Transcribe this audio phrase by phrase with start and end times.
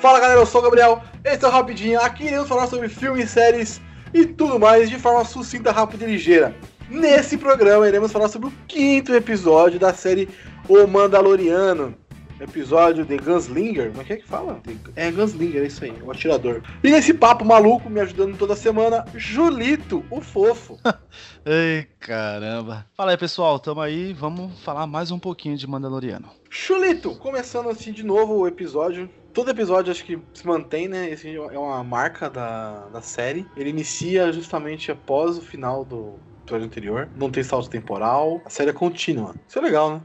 [0.00, 2.00] Fala galera, eu sou o Gabriel, esse é o Rapidinho.
[2.00, 3.80] Aqui iremos falar sobre filmes, séries
[4.14, 6.54] e tudo mais de forma sucinta, rápida e ligeira.
[6.88, 10.28] Nesse programa iremos falar sobre o quinto episódio da série
[10.68, 11.96] O Mandaloriano.
[12.40, 14.62] Episódio de Gunslinger, como é que é que fala?
[14.94, 16.62] É Gunslinger, é isso aí, o atirador.
[16.84, 20.78] E nesse papo maluco, me ajudando toda semana, Julito, o fofo.
[21.44, 22.86] Ei, caramba.
[22.94, 26.28] Fala aí, pessoal, tamo aí, vamos falar mais um pouquinho de Mandaloriano.
[26.48, 29.10] Chulito, começando assim de novo o episódio.
[29.32, 31.10] Todo episódio acho que se mantém, né?
[31.10, 33.46] Esse é uma marca da, da série.
[33.56, 37.08] Ele inicia justamente após o final do episódio anterior.
[37.16, 38.40] Não tem salto temporal.
[38.44, 39.34] A série é contínua.
[39.46, 40.00] Isso é legal, né?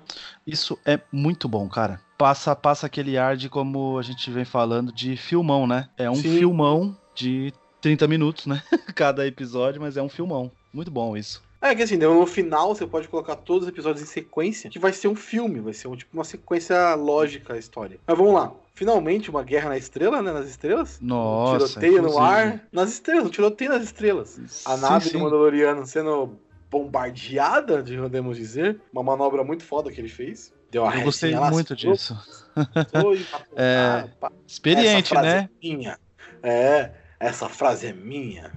[0.46, 2.00] Isso é muito bom, cara.
[2.18, 5.90] Passa, passa aquele ar de como a gente vem falando de filmão, né?
[5.98, 6.38] É um Sim.
[6.38, 8.62] filmão de 30 minutos, né?
[8.96, 10.52] Cada episódio, mas é um filmão.
[10.74, 11.42] Muito bom isso.
[11.62, 14.92] É que assim, no final você pode colocar todos os episódios em sequência, que vai
[14.92, 17.98] ser um filme, vai ser um, tipo uma sequência lógica a história.
[18.06, 18.52] Mas vamos lá.
[18.74, 20.32] Finalmente, uma guerra na estrela, né?
[20.32, 21.00] Nas estrelas.
[21.00, 22.24] Nossa, Um tiroteio no inclusive.
[22.26, 22.60] ar.
[22.72, 24.64] Nas estrelas, um tiroteio nas estrelas.
[24.66, 25.12] A nave sim.
[25.14, 26.38] do Mandaloriano sendo
[26.72, 28.80] bombardeada, de- podemos dizer.
[28.92, 30.52] Uma manobra muito foda que ele fez.
[30.72, 32.18] Deu a Eu gostei muito disso.
[33.56, 34.08] É.
[34.48, 35.38] Experiente, né?
[35.40, 36.00] É minha.
[36.42, 38.52] É, essa frase é minha.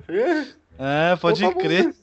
[0.79, 1.95] É, pode Pô, crer.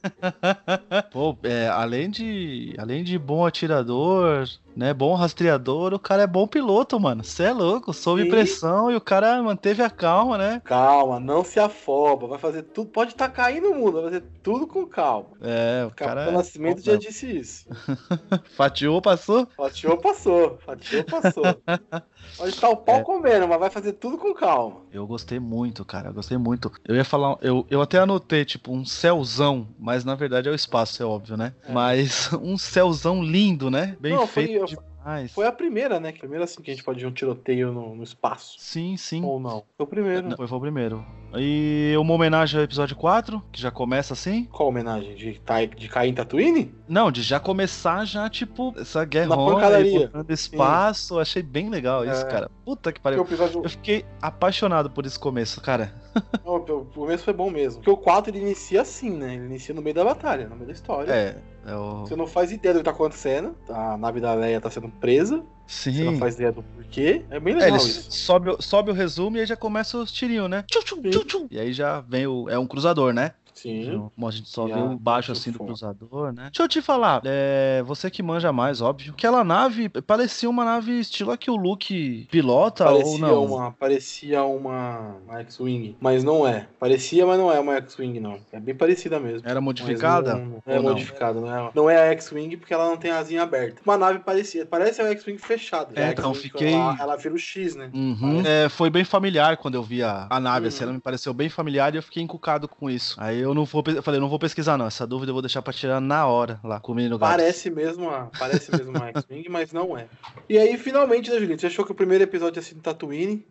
[1.11, 6.47] Pô, é, além de além de bom atirador, né, bom rastreador, o cara é bom
[6.47, 7.23] piloto, mano.
[7.23, 8.29] Você é louco, sob Sim.
[8.29, 10.61] pressão e o cara manteve a calma, né?
[10.63, 12.27] Calma, não se afoba.
[12.27, 12.89] Vai fazer tudo.
[12.89, 15.29] Pode estar caindo o mundo, vai fazer tudo com calma.
[15.41, 17.65] É, o O Capitão cara Nascimento bom já disse isso.
[18.55, 19.47] fatiou, passou.
[19.55, 20.57] Fatiou, passou.
[20.65, 21.61] Fatiou, passou.
[22.37, 23.03] Pode estar o pau É.
[23.03, 24.81] comendo, mas vai fazer tudo com calma.
[24.91, 26.71] Eu gostei muito, cara, eu gostei muito.
[26.87, 30.55] Eu ia falar, eu, eu até anotei, tipo, um céuzão, mas na verdade é o
[30.55, 31.53] espaço, é óbvio, né?
[31.67, 31.71] É.
[31.71, 33.95] Mas um céuzão lindo, né?
[33.99, 35.31] Bem Não, foi- demais.
[35.31, 36.11] Foi a primeira, né?
[36.11, 38.55] Primeiro assim que a gente pode ver um tiroteio no, no espaço.
[38.59, 39.23] Sim, sim.
[39.23, 39.63] Ou não?
[39.77, 40.29] Foi o primeiro.
[40.29, 41.05] Não, foi, foi o primeiro.
[41.35, 44.45] E uma homenagem ao episódio 4, que já começa assim.
[44.45, 45.15] Qual homenagem?
[45.15, 45.39] De,
[45.77, 46.73] de cair em Tatooine?
[46.87, 50.11] Não, de já começar já, tipo, essa guerra pancadaria.
[50.29, 51.19] espaço.
[51.19, 52.29] Achei bem legal isso, É.
[52.29, 52.51] cara.
[52.63, 53.21] Puta que pariu.
[53.23, 53.61] episódio.
[53.63, 55.93] Eu fiquei apaixonado por esse começo, cara.
[56.45, 57.79] Não, o começo foi bom mesmo.
[57.79, 59.35] Porque o 4 ele inicia assim, né?
[59.35, 61.11] Ele inicia no meio da batalha, no meio da história.
[61.11, 62.01] É, é o...
[62.01, 63.55] Você não faz ideia do que tá acontecendo.
[63.69, 65.43] A nave da Leia tá sendo presa.
[65.65, 66.19] Você não Sim.
[66.19, 67.25] faz ideia do porquê.
[67.29, 68.07] É bem É, legal ele isso.
[68.11, 70.63] sobe, o- sobe o resumo e aí já começa os tirinhos, né?
[70.69, 71.47] Tchum, tchum, tchum.
[71.49, 72.49] E aí já vem o.
[72.49, 73.31] É um cruzador, né?
[73.53, 74.09] Sim.
[74.15, 76.43] Como a gente só Já vê o baixo assim do cruzador, né?
[76.45, 79.13] Deixa eu te falar, é, você que manja mais, óbvio.
[79.13, 83.45] Aquela nave parecia uma nave estilo a que o Luke pilota ou Parecia não?
[83.45, 86.67] uma, parecia uma, uma X-Wing, mas não é.
[86.79, 88.37] Parecia, mas não é uma X-Wing, não.
[88.51, 89.47] É bem parecida mesmo.
[89.47, 90.35] Era modificada?
[90.35, 93.11] Não, não é ou modificada, não é, não é a X-Wing porque ela não tem
[93.11, 93.81] asinha aberta.
[93.85, 95.91] Uma nave parecia, parece a X-Wing fechada.
[95.95, 97.89] É, então, fiquei- Ela, ela vira o X, né?
[97.93, 98.41] Uhum.
[98.45, 100.83] É, foi bem familiar quando eu vi a, a nave, assim, Uhum.
[100.83, 103.15] ela me pareceu bem familiar e eu fiquei encucado com isso.
[103.19, 105.61] Aí eu não vou, eu falei, não vou pesquisar não, essa dúvida eu vou deixar
[105.61, 107.29] pra tirar na hora lá com o menino gato.
[107.29, 110.07] Parece mesmo, a, parece mesmo uma X-Wing, mas não é.
[110.49, 111.61] E aí, finalmente, né, Julito?
[111.61, 113.45] Você achou que o primeiro episódio ia ser em Tatooine,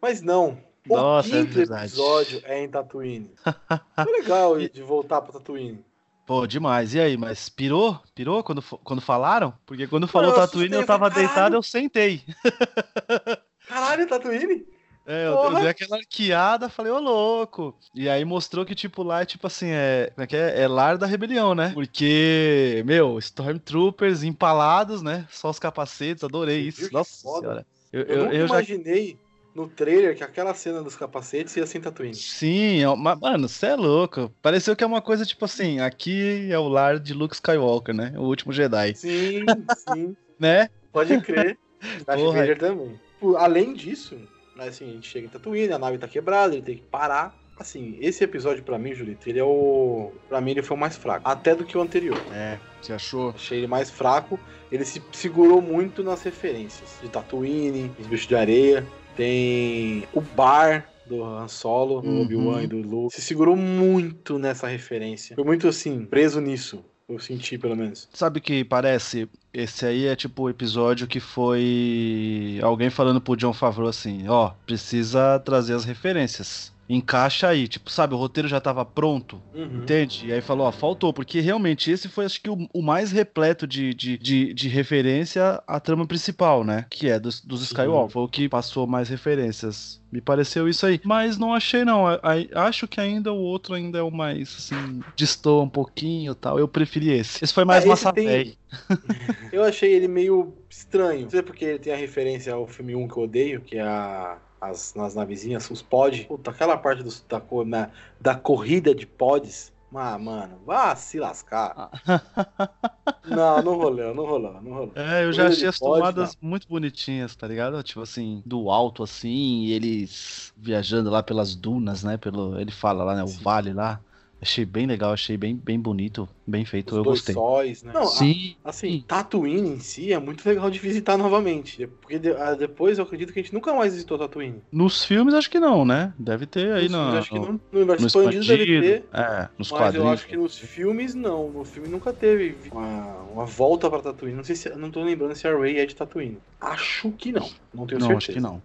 [0.00, 0.58] mas não.
[0.88, 1.86] O Nossa, é quinto verdade.
[1.86, 3.30] episódio é em Tatooine.
[3.44, 5.84] Foi legal de voltar pra Tatooine.
[6.26, 6.94] Pô, demais.
[6.94, 8.00] E aí, mas pirou?
[8.14, 9.52] Pirou quando, quando falaram?
[9.66, 12.22] Porque quando falou eu Tatooine eu tava falei, deitado, "Caralho." eu sentei.
[13.68, 14.66] Caralho, Tatooine?
[15.04, 15.60] É, eu, eu Porra.
[15.60, 17.76] dei aquela arqueada, falei, ô louco.
[17.94, 20.10] E aí mostrou que, tipo, lá é tipo assim, é.
[20.14, 20.62] Como é que é?
[20.62, 21.70] É lar da rebelião, né?
[21.74, 25.26] Porque, meu, Stormtroopers empalados, né?
[25.30, 26.92] Só os capacetes, adorei isso.
[26.92, 27.40] Nossa foda?
[27.40, 27.66] senhora.
[27.92, 28.54] Eu, Eu, eu, nunca eu já.
[28.54, 29.18] imaginei
[29.54, 32.14] no trailer que aquela cena dos capacetes ia ser em Tatooine.
[32.14, 34.34] Sim, é uma- mano, você é louco.
[34.40, 38.12] Pareceu que é uma coisa tipo assim: aqui é o lar de Luke Skywalker, né?
[38.16, 38.94] O último Jedi.
[38.94, 40.68] Sim, sim, Né?
[40.92, 41.58] pode crer.
[42.06, 42.20] Darth.
[42.20, 42.98] Vader também.
[43.20, 44.16] Pô, Além disso,
[44.58, 47.36] assim, a gente chega em Tatooine, a nave tá quebrada, ele tem que parar.
[47.58, 50.10] Assim, esse episódio pra mim, Julito, ele é o.
[50.28, 51.28] Pra mim, ele foi o mais fraco.
[51.28, 52.18] Até do que o anterior.
[52.32, 53.30] É, você achou?
[53.30, 54.40] Achei ele mais fraco.
[54.70, 56.98] Ele se segurou muito nas referências.
[57.02, 58.84] De Tatooine, os bichos de areia.
[59.14, 62.22] Tem o bar do Han Solo, do Uhum.
[62.22, 63.14] Obi-Wan e do Luke.
[63.14, 65.36] Se segurou muito nessa referência.
[65.36, 66.82] Foi muito assim, preso nisso.
[67.12, 68.08] Eu senti, pelo menos.
[68.12, 69.28] Sabe que parece?
[69.52, 74.52] Esse aí é tipo o episódio que foi alguém falando pro John Favreau assim, ó,
[74.64, 76.71] precisa trazer as referências.
[76.88, 79.78] Encaixa aí, tipo, sabe, o roteiro já tava pronto, Uhum.
[79.78, 80.26] entende?
[80.26, 83.66] E aí falou, ó, faltou, porque realmente esse foi acho que o, o mais repleto
[83.66, 86.84] de, de, de, de referência à trama principal, né?
[86.90, 87.62] Que é dos, dos.
[87.62, 90.02] Skywalker, foi o que passou mais referências.
[90.12, 91.00] Me pareceu isso aí.
[91.04, 92.06] Mas não achei, não.
[92.06, 96.32] A- a- Acho que ainda o outro ainda é o mais, assim, destoa um pouquinho
[96.32, 96.58] e tal.
[96.58, 97.42] Eu preferi esse.
[97.42, 98.54] Esse foi mais É, massa tem-.
[99.50, 101.22] Eu achei ele meio estranho.
[101.22, 103.82] Não sei porque ele tem a referência ao filme 1 que eu odeio, que é
[103.82, 106.24] a as, nas navezinhas, os pods.
[106.24, 109.72] Puta, aquela parte dos, da, na, da corrida de pods.
[109.94, 111.90] Ah, mano, vá se lascar.
[113.26, 114.92] não, não rolou, não rolou, não rolou.
[114.94, 117.82] É, eu já achei as tomadas muito bonitinhas, tá ligado?
[117.82, 122.16] Tipo assim, do alto assim, eles viajando lá pelas dunas, né?
[122.16, 123.22] Pelo, ele fala lá, né?
[123.22, 123.42] O Sim.
[123.42, 124.00] vale lá.
[124.42, 127.32] Achei bem legal, achei bem, bem bonito, bem feito, Os eu dois gostei.
[127.32, 127.92] Sóis, né?
[127.94, 128.56] Não, Sim.
[128.64, 131.86] A, assim, Tatooine em si é muito legal de visitar novamente.
[131.86, 134.60] Porque de, a, depois eu acredito que a gente nunca mais visitou Tatooine.
[134.72, 136.12] Nos filmes acho que não, né?
[136.18, 136.98] Deve ter aí no.
[136.98, 139.04] Acho que no, no universo expandido deve ter.
[139.12, 140.06] É, nos mas quadrinhos.
[140.06, 141.48] eu acho que nos filmes não.
[141.48, 144.34] No filme nunca teve uma, uma volta pra Tatooine.
[144.34, 144.68] Não sei se.
[144.70, 146.38] Não tô lembrando se a Ray é de Tatooine.
[146.60, 147.48] Acho que não.
[147.72, 148.16] Não tenho não, certeza.
[148.16, 148.60] Acho que não.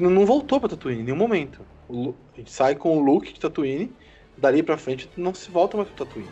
[0.00, 1.60] Não, não voltou pra Tatooine em nenhum momento.
[1.86, 3.92] O, a gente sai com o Luke de Tatooine
[4.40, 6.30] dali pra frente não se volta mais pro Tatooine.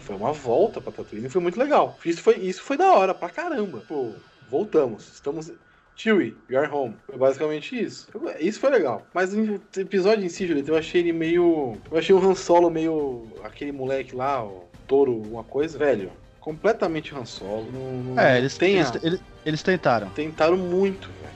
[0.00, 1.98] Foi uma volta pra Tatooine e foi muito legal.
[2.04, 3.82] Isso foi, isso foi da hora pra caramba.
[3.88, 4.12] Pô,
[4.50, 5.12] voltamos.
[5.14, 5.52] Estamos.
[5.96, 6.96] Chewie, we are home.
[7.06, 8.08] Foi basicamente isso.
[8.40, 9.06] Isso foi legal.
[9.14, 11.76] Mas o episódio em si, Julieta, eu achei ele meio.
[11.90, 13.28] Eu achei o Han Solo meio.
[13.44, 16.10] aquele moleque lá, o touro, uma coisa, velho.
[16.40, 17.70] Completamente Han Solo.
[17.72, 20.10] Não, não é, eles, tem eles, eles, eles, tentaram.
[20.10, 21.34] Tentaram muito, velho.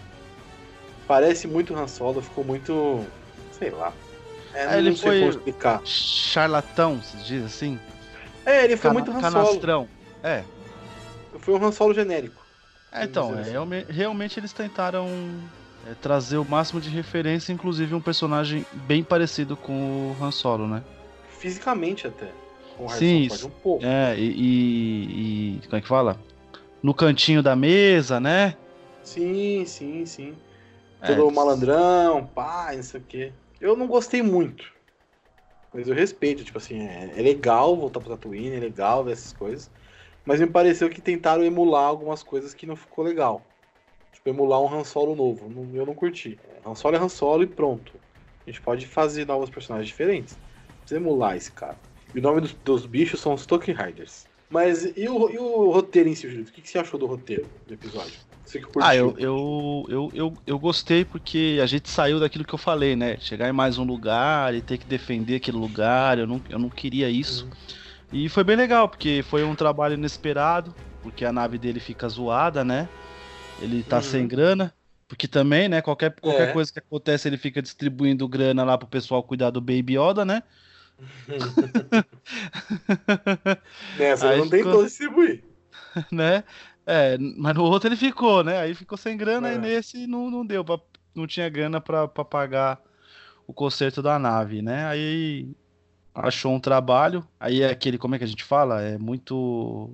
[1.06, 3.06] Parece muito Han Solo, ficou muito.
[3.52, 3.92] sei lá.
[4.54, 5.30] É, ele foi
[5.84, 7.78] charlatão, se diz assim?
[8.44, 9.88] É, ele foi Cana muito Han Canastrão.
[10.22, 10.42] É.
[11.38, 12.46] Foi um Han Solo genérico.
[12.90, 13.52] É, então, é, assim.
[13.92, 15.06] realmente eles tentaram
[15.86, 20.66] é, trazer o máximo de referência, inclusive um personagem bem parecido com o Han Solo,
[20.66, 20.82] né?
[21.38, 22.32] Fisicamente até.
[22.76, 23.84] Com Sim, um pouco.
[23.84, 26.18] É, e, e, e, Como é que fala?
[26.82, 28.56] No cantinho da mesa, né?
[29.02, 30.34] Sim, sim, sim.
[31.00, 33.32] É, Todo malandrão, pá, não sei o quê.
[33.60, 34.72] Eu não gostei muito.
[35.72, 39.32] Mas eu respeito, tipo assim, é, é legal voltar pro Tatooine, é legal ver essas
[39.32, 39.70] coisas.
[40.24, 43.42] Mas me pareceu que tentaram emular algumas coisas que não ficou legal.
[44.12, 45.50] Tipo, emular um Han Solo novo.
[45.74, 46.38] Eu não curti.
[46.64, 47.92] Han Solo é Han Solo e pronto.
[48.46, 50.36] A gente pode fazer novos personagens diferentes.
[50.68, 51.76] Não precisa emular esse cara.
[52.14, 54.26] E o nome dos, dos bichos são os Tolkien Riders.
[54.50, 56.44] Mas e o, e o roteiro em si, Júlio?
[56.44, 58.14] O que, que você achou do roteiro do episódio?
[58.44, 58.82] Você que curtiu.
[58.82, 62.96] Ah, eu, eu, eu, eu, eu gostei porque a gente saiu daquilo que eu falei,
[62.96, 63.18] né?
[63.20, 66.70] Chegar em mais um lugar e ter que defender aquele lugar, eu não, eu não
[66.70, 67.44] queria isso.
[67.44, 67.50] Uhum.
[68.10, 72.64] E foi bem legal, porque foi um trabalho inesperado, porque a nave dele fica zoada,
[72.64, 72.88] né?
[73.60, 74.02] Ele tá uhum.
[74.02, 74.72] sem grana.
[75.06, 76.52] Porque também, né, qualquer, qualquer é.
[76.52, 80.42] coisa que acontece, ele fica distribuindo grana lá pro pessoal cuidar do Baby Yoda, né?
[83.98, 84.58] Nessa não ficou...
[84.58, 85.44] tentou distribuir.
[86.12, 86.44] né?
[86.86, 88.58] É, mas no outro ele ficou, né?
[88.58, 89.54] Aí ficou sem grana é.
[89.54, 90.78] e nesse não, não deu, pra,
[91.14, 92.80] não tinha grana pra, pra pagar
[93.46, 94.86] o conserto da nave, né?
[94.86, 95.50] Aí
[96.14, 98.82] achou um trabalho, aí é aquele, como é que a gente fala?
[98.82, 99.90] É muito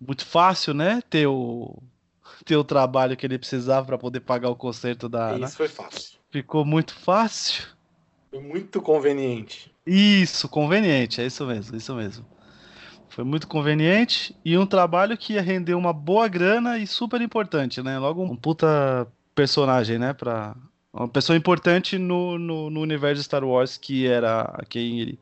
[0.00, 1.02] muito fácil, né?
[1.08, 1.76] Ter o,
[2.44, 5.32] ter o trabalho que ele precisava para poder pagar o conserto da.
[5.32, 5.48] Isso né?
[5.48, 6.18] foi fácil.
[6.30, 7.66] Ficou muito fácil.
[8.30, 9.74] Foi muito conveniente.
[9.88, 12.26] Isso, conveniente, é isso mesmo, isso mesmo.
[13.08, 17.82] Foi muito conveniente e um trabalho que ia render uma boa grana e super importante,
[17.82, 17.98] né?
[17.98, 20.12] Logo um puta personagem, né?
[20.12, 20.54] Pra...
[20.92, 25.18] Uma pessoa importante no, no, no universo de Star Wars que era quem ele,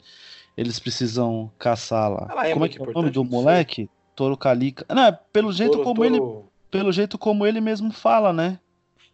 [0.57, 2.45] eles precisam caçar lá.
[2.45, 3.89] É como é que é o nome do moleque?
[4.17, 4.85] Toro Calica.
[4.93, 6.07] Não, é pelo jeito Toro, como Toro...
[6.07, 8.59] ele pelo jeito como ele mesmo fala, né?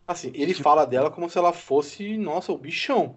[0.09, 0.65] Assim, ele tipo...
[0.65, 3.17] fala dela como se ela fosse, nossa, o bichão.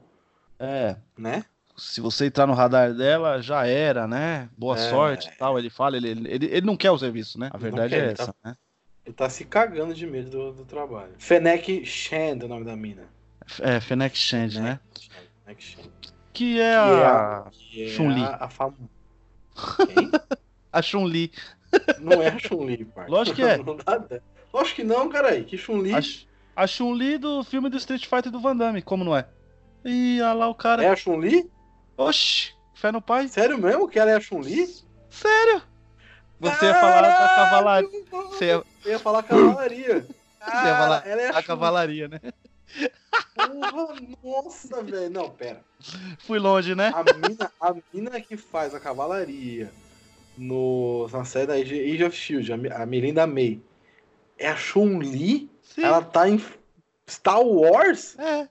[0.60, 0.98] É.
[1.18, 1.46] Né?
[1.77, 4.50] Se você entrar no radar dela, já era, né?
[4.58, 4.89] Boa é...
[4.89, 5.60] sorte e tal.
[5.60, 7.50] Ele fala, ele, ele, ele não quer o serviço, né?
[7.53, 8.55] A verdade quer, é essa, tá, né?
[9.05, 11.13] Ele tá se cagando de medo do, do trabalho.
[11.17, 13.03] Fennec Shand é o nome da mina.
[13.62, 14.79] É, Fennec Shand, né?
[15.44, 15.91] Fennec Shand.
[16.34, 17.46] Que é a,
[17.77, 18.24] é Chun-Li.
[18.24, 18.74] A, a fam...
[19.88, 20.12] Quem?
[20.72, 21.32] a Chun-Li.
[22.00, 23.08] Não é a Chun-Li, pai.
[23.08, 23.58] Lógico que é.
[23.63, 23.77] Não.
[24.53, 25.44] Lógico que não, cara aí.
[25.44, 25.94] Que Chun-Li.
[25.94, 29.27] A, a Chun-Li do filme do Street Fighter do Van Damme, como não é?
[29.84, 30.84] Ih, olha lá o cara.
[30.84, 31.50] É a Chun-Li?
[31.98, 33.28] Oxi, fé no pai.
[33.28, 34.68] Sério mesmo que ela é a Chun-Li?
[35.10, 35.62] Sério?
[36.40, 37.90] Você ia falar da cavalaria.
[38.12, 38.52] Você ia...
[38.52, 40.02] Eu ia falar cavalaria.
[40.02, 42.20] Você ia falar ela é a, a cavalaria, né?
[43.36, 45.10] Porra, nossa, velho.
[45.10, 45.62] Não, pera.
[46.20, 46.92] Fui longe, né?
[46.94, 49.72] A mina, a mina que faz a cavalaria
[50.38, 53.62] no, na série da Age of Shield, a Melinda May,
[54.38, 55.50] é a Chun-Li?
[55.78, 56.44] Ela tá em
[57.10, 58.18] Star Wars?
[58.20, 58.48] É.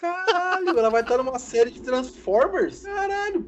[0.00, 2.82] Caralho, ela vai estar numa série de Transformers?
[2.82, 3.46] Caralho.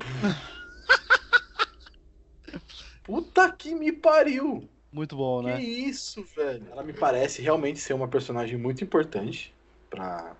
[3.02, 4.68] Puta que me pariu.
[4.92, 5.56] Muito bom, que né?
[5.56, 6.66] Que isso, velho.
[6.70, 9.54] Ela me parece realmente ser uma personagem muito importante
[9.88, 10.36] para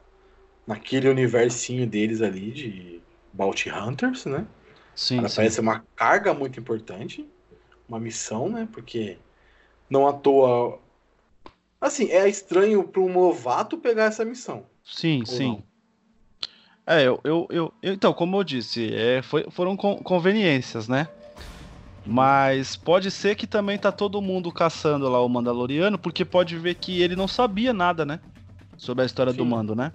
[0.67, 3.03] naquele universinho deles ali de
[3.33, 4.47] Bounty Hunters, né?
[4.95, 5.37] Sim, ela sim.
[5.37, 7.27] parece uma carga muito importante,
[7.89, 8.69] uma missão, né?
[8.71, 9.19] Porque
[9.89, 10.79] não à toa
[11.81, 14.67] assim, é estranho para um novato pegar essa missão.
[14.85, 15.53] Sim, sim.
[15.53, 15.63] Não?
[16.89, 21.09] É, eu, eu, eu, então, como eu disse, é, foi- foram con- conveniências, né?
[22.05, 26.77] Mas pode ser que também tá todo mundo caçando lá o Mandaloriano, porque pode ver
[26.77, 28.21] que ele não sabia nada, né?
[28.77, 29.51] Sobre a história do Sim.
[29.51, 29.93] Mando, né?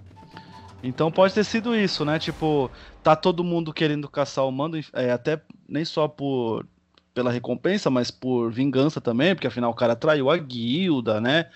[0.83, 2.19] Então pode ter sido isso, né?
[2.19, 2.71] Tipo,
[3.03, 6.67] tá todo mundo querendo caçar o Mando, é, até nem só por
[7.13, 11.49] pela recompensa, mas por vingança também, porque afinal o cara traiu a guilda, né?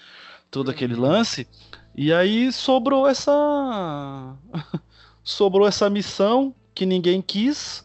[0.52, 1.48] Todo aquele lance.
[1.96, 4.38] E aí sobrou essa
[5.28, 7.84] sobrou essa missão que ninguém quis,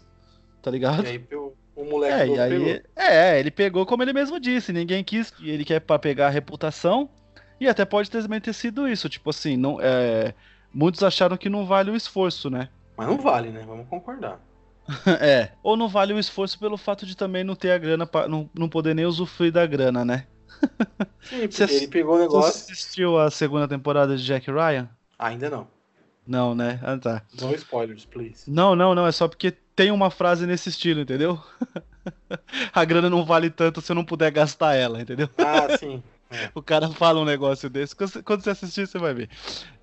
[0.62, 1.02] tá ligado?
[1.02, 2.82] E aí o, o moleque É, e aí, pegou.
[2.96, 6.30] é, ele pegou como ele mesmo disse, ninguém quis, e ele quer pra pegar a
[6.30, 7.08] reputação,
[7.60, 10.34] e até pode ter, também ter sido isso, tipo assim, não, é,
[10.72, 12.68] muitos acharam que não vale o esforço, né?
[12.96, 13.64] Mas não vale, né?
[13.66, 14.40] Vamos concordar.
[15.20, 18.28] É, ou não vale o esforço pelo fato de também não ter a grana, pra,
[18.28, 20.26] não, não poder nem usufruir da grana, né?
[21.22, 22.72] Sim, porque Você- ele pegou o Você negócio.
[22.72, 24.88] assistiu a segunda temporada de Jack Ryan?
[25.18, 25.68] Ainda não.
[26.26, 26.78] Não, né?
[26.82, 27.22] Ah, tá.
[27.40, 28.48] No spoilers, please.
[28.50, 31.40] Não, não, não, é só porque tem uma frase nesse estilo, entendeu?
[32.72, 35.28] a grana não vale tanto se eu não puder gastar ela, entendeu?
[35.38, 36.02] Ah, sim.
[36.54, 39.28] O cara fala um negócio desse, quando você- assistir, você vai ver.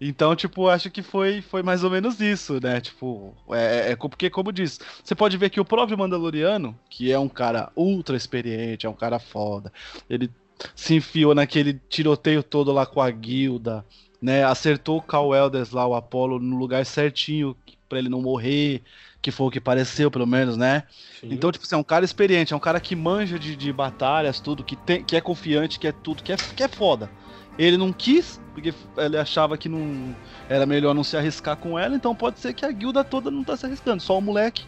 [0.02, 2.82] Então, tipo, acho que foi, foi mais ou menos isso, né?
[2.82, 7.12] Tipo, é, é co- porque, como diz, você pode ver que o próprio Mandaloriano, que
[7.12, 9.72] é um cara ultra experiente, é um cara foda,
[10.10, 10.32] ele
[10.76, 13.86] se enfiou naquele tiroteio todo lá com a guilda,
[14.22, 14.44] né?
[14.44, 17.56] Acertou o Cal Elders lá, o Apollo, no lugar certinho
[17.88, 18.84] pra ele não morrer,
[19.22, 20.84] que foi o que pareceu, pelo menos, né?
[21.20, 21.30] sim.
[21.32, 24.40] Então, tipo assim, é um cara experiente, é um cara que manja de, de batalhas,
[24.40, 27.10] tudo, que, tem, que é confiante, que é tudo, que é, que é foda.
[27.58, 30.16] Ele não quis, porque ele achava que não
[30.48, 33.44] era melhor não se arriscar com ela, então pode ser que a guilda toda não
[33.44, 34.64] tá se arriscando, só o moleque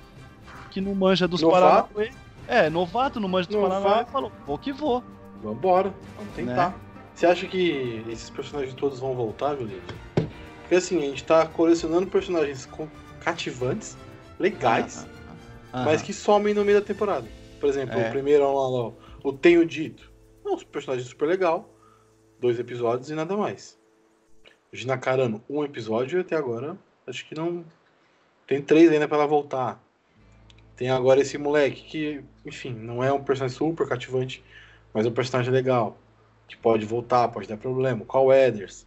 [0.72, 1.94] que não manja dos Novato.
[1.94, 2.12] Paranauê.
[2.48, 3.62] É, novato, não manja dos.
[3.62, 5.04] Paranauê, falou, vou que vou.
[5.42, 6.70] Vambora, vamos tentar.
[6.70, 6.76] Né?
[7.14, 9.94] Você acha que esses personagens todos vão voltar, Violeta?
[10.62, 12.68] Porque assim, a gente tá colecionando personagens
[13.20, 13.98] cativantes,
[14.40, 15.06] legais,
[15.72, 17.28] mas que somem no meio da temporada.
[17.60, 18.08] Por exemplo, É.
[18.08, 18.92] o primeiro lá, lá,
[19.24, 20.12] o Tenho Dito.
[20.46, 21.70] É um personagem super legal.
[22.40, 23.78] Dois episódios e nada mais.
[24.74, 26.76] Gina Carano, um episódio e até agora
[27.06, 27.64] acho que não.
[28.48, 29.82] Tem três ainda pra ela voltar.
[30.76, 34.44] Tem agora esse moleque que, enfim, não é um personagem super cativante,
[34.94, 35.98] mas é um personagem legal.
[36.52, 38.04] Que pode voltar, pode dar problema.
[38.06, 38.86] Qual Eders?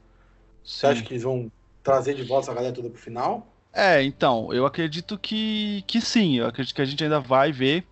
[0.63, 1.51] Você acha que eles vão
[1.83, 3.47] trazer de volta essa galera toda pro final?
[3.73, 7.85] É, então, eu acredito que, que sim, eu acredito que a gente ainda vai ver.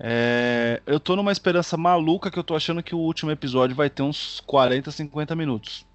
[0.00, 3.90] É, eu tô numa esperança maluca que eu tô achando que o último episódio vai
[3.90, 5.86] ter uns 40, 50 minutos.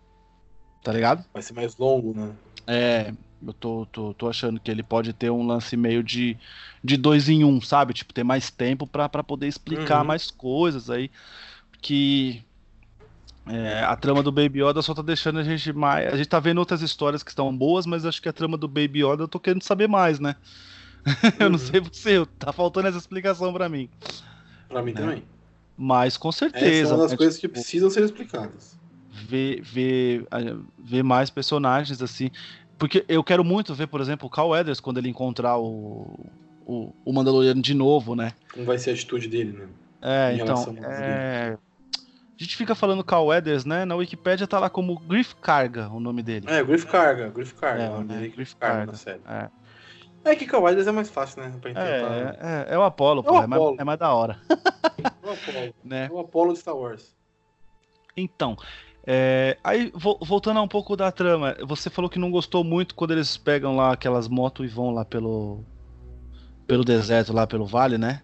[0.84, 1.26] Tá ligado?
[1.34, 2.36] Vai ser mais longo, né?
[2.66, 3.14] É,
[3.46, 6.38] eu tô, tô, tô achando que ele pode ter um lance meio de,
[6.84, 7.94] de dois em um, sabe?
[7.94, 10.08] Tipo, ter mais tempo pra, pra poder explicar Uhum.
[10.08, 11.10] mais coisas aí.
[11.82, 12.44] Que
[13.50, 16.14] é, a trama do Baby Yoda só tá deixando a gente mais.
[16.14, 18.68] A gente tá vendo outras histórias que estão boas, mas acho que a trama do
[18.68, 20.36] Baby Yoda eu tô querendo saber mais, né?
[21.40, 21.66] eu não Uhum.
[21.66, 23.90] sei você, tá faltando essa explicação pra mim.
[24.68, 25.02] Pra mim Né?
[25.02, 25.24] também.
[25.78, 26.96] Mas com Essa é certeza.
[26.96, 28.78] uma das né, coisas que tipo, precisam ser explicadas.
[29.12, 30.26] ver, ver,
[30.80, 32.32] ver mais personagens assim.
[32.78, 36.20] Porque eu quero muito ver, por exemplo, o Cal Weathers quando ele encontrar o,
[36.66, 38.34] o, o Mandaloriano de novo, né?
[38.54, 39.68] Como vai ser a atitude dele, né?
[40.02, 40.76] É, Em então.
[40.84, 41.58] É...
[42.40, 43.84] A gente fica falando Cal Weathers, né?
[43.84, 46.46] Na Wikipédia tá lá como Griff Carga o nome dele.
[46.50, 47.84] É, Griff Carga, Griff Carga.
[47.84, 48.92] É, o nome né, dele é Griff Carga Carga.
[48.92, 49.22] na série.
[49.28, 49.50] É,
[50.32, 51.52] É que Kawaidas é mais fácil, né?
[51.60, 52.38] Pra é, interpretar.
[52.70, 53.42] é, é o Apollo, É pô.
[53.44, 55.74] É, mais, é mais da hora, É o Apollo.
[55.84, 56.06] né?
[56.06, 57.16] É o Apollo de Star Wars.
[58.16, 58.56] Então,
[59.06, 62.94] é, aí vo- voltando a um pouco da trama, você falou que não gostou muito
[62.94, 65.64] quando eles pegam lá aquelas motos e vão lá pelo
[66.68, 68.22] pelo deserto, lá pelo vale, né?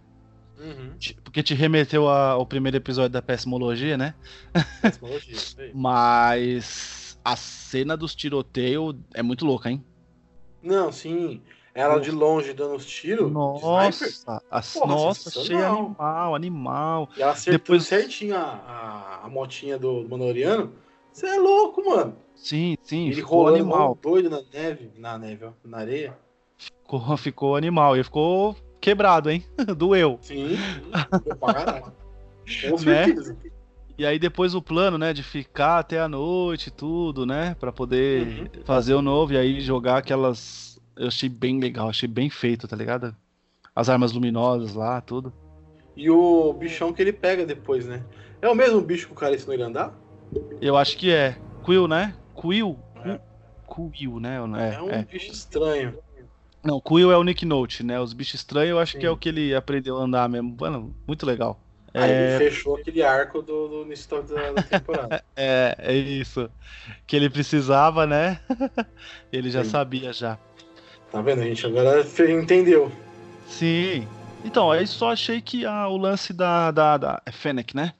[0.63, 0.91] Uhum.
[1.24, 4.13] Porque te remeteu a- ao primeiro episódio da Pessimologia, né?
[4.53, 5.72] Aí.
[5.75, 9.84] Mas a cena dos tiroteios é muito louca, hein?
[10.62, 11.41] Não, sim.
[11.75, 13.32] Ela de longe dando os tiros.
[13.32, 15.77] Nossa, as- Porra, nossa, sensacional.
[15.88, 17.10] animal, animal.
[17.17, 20.72] E ela acertou Depois- certinho a, a, a motinha do, do Mandaloriano.
[21.12, 22.15] Você é louco, mano.
[22.36, 23.98] Sim, sim, Ele ficou rolando animal.
[24.01, 24.91] doido na neve.
[24.98, 25.51] Na neve, ó.
[25.65, 26.17] Na areia.
[26.58, 27.98] Ficou, ficou animal.
[27.98, 29.43] E ficou quebrado, hein?
[29.77, 30.19] Doeu.
[30.21, 30.57] Sim.
[31.23, 31.85] Deu pra caralho.
[32.69, 33.05] Com Né?
[33.97, 38.21] E aí depois o plano, né, de ficar até a noite tudo, né, Pra poder
[38.27, 38.45] Uhum.
[38.65, 42.75] fazer o novo e aí jogar aquelas, eu achei bem legal, achei bem feito, tá
[42.75, 43.15] ligado?
[43.73, 45.31] As armas luminosas lá, tudo.
[45.95, 48.03] E o bichão que ele pega depois, né?
[48.41, 49.93] É o mesmo bicho que o cara ensinou ele a andar?
[50.59, 52.13] Eu acho que é Quill, né?
[52.35, 53.19] Quill, É.
[53.73, 54.37] Quill, né?
[54.57, 55.03] É, É, um é.
[55.03, 55.97] bicho estranho.
[56.63, 58.00] Não, Quill é o Nick Note, né?
[58.00, 59.13] Os bichos estranhos, eu acho que é Sim.
[59.13, 60.55] o que ele aprendeu a andar mesmo.
[60.60, 61.60] Mano, muito legal.
[61.93, 65.24] Aí É, ele fechou aquele arco do, do início da, da temporada.
[65.36, 66.50] é, é isso.
[67.05, 68.39] Que ele precisava, né?
[69.32, 69.70] ele já Sim.
[69.70, 70.39] sabia já.
[71.12, 71.41] Tá vendo?
[71.41, 72.91] A gente agora entendeu.
[73.48, 74.08] Sim.
[74.43, 77.93] Então, aí só achei que ah, o lance da, da, da é Fennec, né?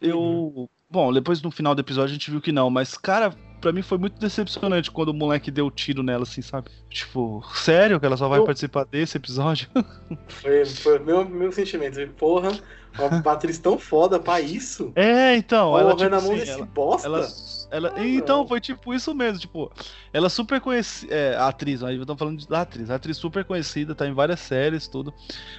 [0.00, 0.20] Eu.
[0.20, 0.68] Uhum.
[0.90, 3.82] Bom, depois no final do episódio a gente viu que não, mas, cara, pra mim
[3.82, 6.70] foi muito decepcionante quando o moleque deu tiro nela, assim, sabe?
[6.88, 8.44] Tipo, sério que ela só vai eu...
[8.44, 9.68] participar desse episódio?
[10.28, 11.98] Foi, foi meu, meu sentimento.
[12.16, 12.50] Porra,
[12.98, 14.92] uma atriz tão foda pra isso?
[14.94, 15.70] É, então.
[15.70, 17.06] Porra, ela, tipo, na mão assim, desse ela, bosta?
[17.06, 17.28] Ela,
[17.70, 18.48] ela, ah, então, não.
[18.48, 19.70] foi tipo isso mesmo, tipo,
[20.12, 23.94] ela super conhecida, é, a atriz, aí estamos falando da atriz, a atriz super conhecida,
[23.94, 25.12] tá em várias séries, tudo.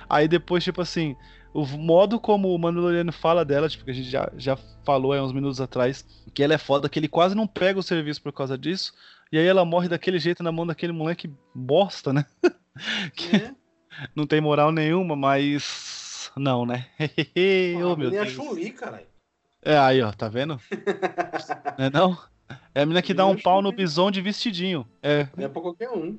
[0.09, 1.15] Aí depois, tipo assim,
[1.53, 5.19] o modo como o Mandaloriano fala dela, tipo, que a gente já, já falou aí
[5.19, 8.31] uns minutos atrás, que ela é foda, que ele quase não pega o serviço por
[8.31, 8.93] causa disso,
[9.31, 12.25] e aí ela morre daquele jeito na mão daquele moleque bosta, né?
[13.15, 13.53] que é.
[14.15, 16.31] não tem moral nenhuma, mas.
[16.35, 16.87] Não, né?
[17.83, 18.29] oh, meu Deus.
[18.29, 19.07] Chun-Li, caralho.
[19.61, 20.59] É, aí, ó, tá vendo?
[21.77, 22.17] não é não?
[22.73, 24.87] É a menina que dá um pau no bison de vestidinho.
[25.03, 25.27] É.
[25.37, 26.17] É pra qualquer um.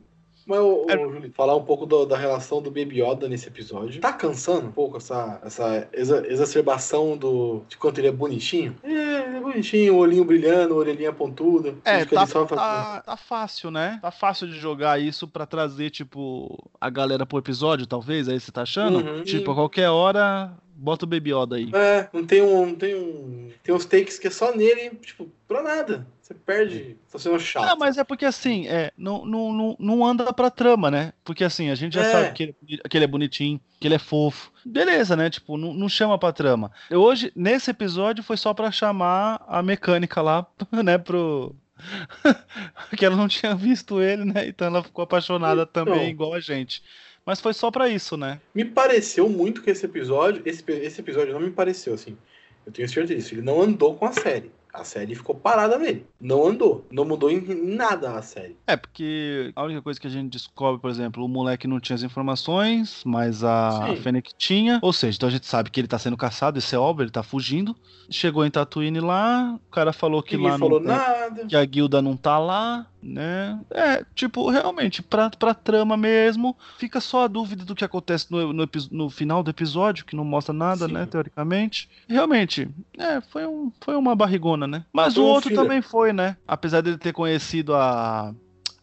[0.50, 0.98] Mas, ô, é...
[0.98, 4.00] Júlio, falar um pouco do, da relação do Baby Yoda nesse episódio.
[4.00, 8.74] Tá cansando um pouco essa, essa exa exacerbação do, de quanto ele é bonitinho?
[8.82, 11.76] É, é bonitinho, olhinho brilhando, orelhinha pontuda.
[11.84, 14.00] É, tá, tá, tá, fácil, né?
[14.02, 18.50] Tá fácil de jogar isso pra trazer, tipo, a galera pro episódio, talvez, aí você
[18.50, 18.98] tá achando?
[18.98, 19.22] Uhum.
[19.22, 21.70] Tipo, a qualquer hora Bota o Baby Yoda aí.
[21.74, 22.66] É, não tem um.
[22.66, 23.50] Não tem um.
[23.62, 26.06] Tem uns takes que é só nele, tipo, pra nada.
[26.30, 26.96] Você perde.
[27.10, 27.66] Tá sendo chato.
[27.66, 31.12] Não, mas é porque assim, é, não, não, não, não anda pra trama, né?
[31.24, 32.12] Porque assim, a gente já é.
[32.12, 32.54] sabe que ele,
[32.88, 34.52] que ele é bonitinho, que ele é fofo.
[34.64, 35.28] Beleza, né?
[35.28, 36.70] Tipo, não, não chama pra trama.
[36.88, 40.46] Hoje, nesse episódio, foi só pra chamar a mecânica lá,
[40.84, 41.54] né, pro.
[42.88, 44.46] Porque ela não tinha visto ele, né?
[44.46, 46.80] Então ela ficou apaixonada então, também, igual a gente.
[47.26, 48.40] Mas foi só para isso, né?
[48.54, 50.42] Me pareceu muito que esse episódio.
[50.44, 52.16] Esse, esse episódio não me pareceu assim.
[52.64, 53.34] Eu tenho certeza disso.
[53.34, 54.52] Ele não andou com a série.
[54.72, 56.06] A série ficou parada nele.
[56.20, 56.86] Não andou.
[56.90, 57.40] Não mudou em
[57.74, 58.56] nada a série.
[58.66, 61.96] É, porque a única coisa que a gente descobre, por exemplo, o moleque não tinha
[61.96, 64.78] as informações, mas a, Fennec tinha.
[64.82, 67.10] Ou seja, então a gente sabe que ele tá sendo caçado, isso é óbvio, ele
[67.10, 67.74] tá fugindo.
[68.08, 71.46] Chegou em Tatooine lá, o cara falou que Ninguém lá falou não, nada.
[71.46, 73.58] que a guilda não tá lá, né?
[73.70, 78.52] É, tipo, realmente, pra, pra trama mesmo, fica só a dúvida do que acontece no,
[78.52, 80.92] no, no final do episódio, que não mostra nada, Sim.
[80.92, 81.88] né, teoricamente.
[82.08, 84.84] Realmente, é, foi, um, foi uma barrigona, né?
[84.92, 85.62] Mas o outro filho.
[85.62, 86.36] também foi, né?
[86.46, 88.34] Apesar dele ter conhecido a,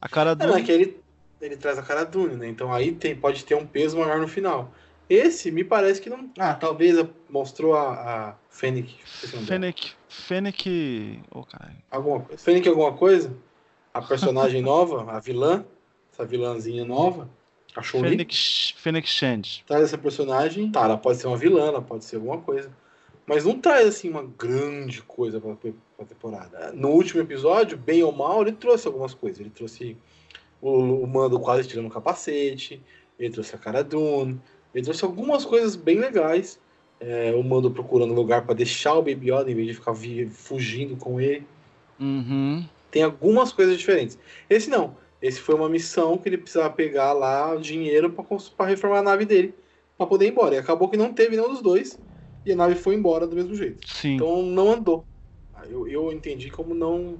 [0.02, 0.52] a cara Dune.
[0.52, 0.98] Não, é que ele,
[1.42, 2.48] ele traz a cara Dune, né?
[2.48, 4.72] Então aí tem, pode ter um peso maior no final.
[5.10, 6.30] Esse me parece que não.
[6.38, 8.94] Ah, talvez mostrou a, a Fennec.
[9.06, 9.92] Fennec.
[10.10, 11.20] Fennec.
[11.32, 11.78] Oh, caralho.
[11.90, 12.44] Alguma coisa.
[12.44, 13.34] Fennec alguma coisa?
[13.94, 15.66] A personagem nova, a vilã.
[16.12, 17.30] Essa vilãzinha nova.
[17.76, 17.84] A.
[17.84, 19.64] Fennec, Fennec Shand.
[19.66, 20.72] Traz essa personagem.
[20.72, 22.72] Tá, ela pode ser uma vilã, ela pode ser alguma coisa.
[23.28, 25.54] Mas não traz assim uma grande coisa pra,
[25.98, 26.72] pra temporada.
[26.72, 29.42] No último episódio, bem ou mal, ele trouxe algumas coisas.
[29.42, 29.98] Ele trouxe
[30.62, 30.72] o,
[31.04, 32.82] o Mando quase tirando o capacete.
[33.20, 34.40] Ele trouxe a cara Dune
[34.74, 36.60] ele trouxe algumas coisas bem legais.
[37.00, 39.94] É, o Mando procurando lugar para deixar o Baby Yoda em vez de ficar
[40.30, 41.46] fugindo com ele.
[42.00, 42.64] Uhum.
[42.92, 44.18] Tem algumas coisas diferentes.
[44.50, 44.96] Esse não.
[45.22, 48.12] Esse foi uma missão que ele precisava pegar lá dinheiro
[48.56, 49.54] para reformar a nave dele
[49.98, 50.56] para poder ir embora.
[50.56, 52.00] E acabou que não teve nenhum dos dois
[52.48, 53.88] e a nave foi embora do mesmo jeito.
[53.88, 54.16] Sim.
[54.16, 55.06] Então não andou.
[55.70, 57.18] Eu, eu entendi como não.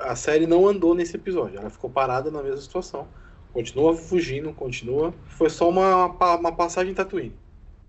[0.00, 1.58] A série não andou nesse episódio.
[1.58, 3.08] Ela ficou parada na mesma situação.
[3.52, 5.12] Continua fugindo, continua.
[5.26, 7.34] Foi só uma, uma passagem em Tatooine.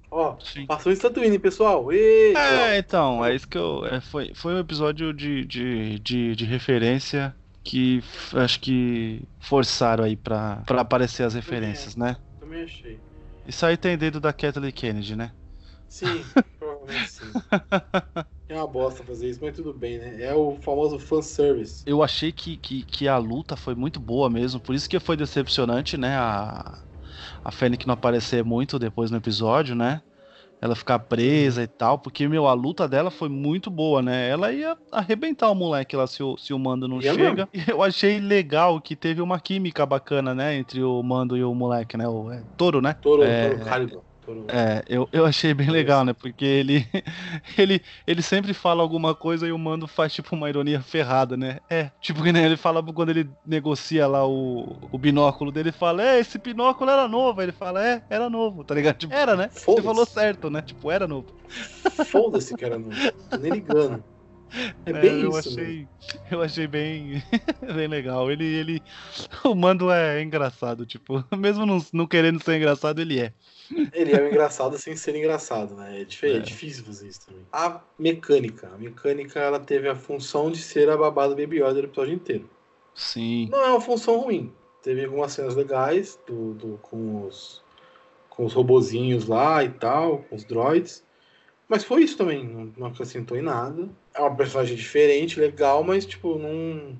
[0.09, 0.65] Ó, Sim.
[0.65, 1.91] passou em Tatooine, pessoal.
[1.91, 3.85] É, então, é isso que eu.
[3.85, 10.15] É, foi, foi um episódio de, de, de, de referência que acho que forçaram aí
[10.15, 12.17] pra, pra aparecer as referências, também, né?
[12.39, 12.99] Também achei.
[13.47, 15.31] Isso aí tem dedo da Kathleen Kennedy, né?
[15.87, 16.23] Sim,
[18.53, 20.21] É uma bosta fazer isso, mas tudo bem, né?
[20.21, 21.83] É o famoso fanservice.
[21.87, 25.17] Eu achei que, que, que a luta foi muito boa mesmo, por isso que foi
[25.17, 26.15] decepcionante, né?
[26.15, 26.79] A,
[27.43, 30.01] a Fennec não aparecer muito depois no episódio, né?
[30.61, 34.29] Ela ficar presa e tal, porque, meu, a luta dela foi muito boa, né?
[34.29, 37.49] Ela ia arrebentar o moleque lá se o, se o Mando não ia chega.
[37.53, 40.55] E eu achei legal que teve uma química bacana, né?
[40.55, 42.07] Entre o Mando e o moleque, né?
[42.07, 42.93] O é, Toro, né?
[42.93, 44.03] Toro, é, Toro
[44.47, 46.13] é, eu, eu achei bem legal, né?
[46.13, 46.87] Porque ele,
[47.57, 51.59] ele, ele sempre fala alguma coisa e o Mando faz tipo uma ironia ferrada, né?
[51.69, 56.03] É, tipo que nem ele fala quando ele negocia lá o, o binóculo dele, fala,
[56.03, 57.39] é, esse binóculo era novo.
[57.39, 58.97] Aí ele fala, é, era novo, tá ligado?
[58.97, 59.49] Tipo, era, né?
[59.53, 60.61] Você falou certo, né?
[60.61, 61.27] Tipo, era novo.
[62.05, 62.95] Foda-se que era novo.
[63.29, 64.03] Tô nem ligando.
[64.85, 65.49] É, é bem eu isso.
[65.49, 65.87] Achei,
[66.29, 67.23] eu achei bem,
[67.75, 68.31] bem legal.
[68.31, 68.83] Ele, ele,
[69.43, 73.33] o Mando é engraçado, tipo, mesmo não, não querendo ser engraçado, ele é.
[73.93, 76.01] Ele é um engraçado sem ser engraçado, né?
[76.01, 76.37] É, difícil, é.
[76.37, 77.45] é difícil fazer isso também.
[77.51, 78.69] A mecânica.
[78.73, 82.13] A mecânica, ela teve a função de ser a babá do Baby Yoda o episódio
[82.13, 82.49] inteiro.
[82.93, 83.49] Sim.
[83.49, 84.53] Não é uma função ruim.
[84.83, 87.63] teve algumas cenas legais do, do, com, os,
[88.29, 91.03] com os robozinhos lá e tal, com os droids.
[91.67, 93.89] Mas foi isso também, não, não acrescentou em nada.
[94.13, 96.97] É uma personagem diferente, legal, mas tipo, não,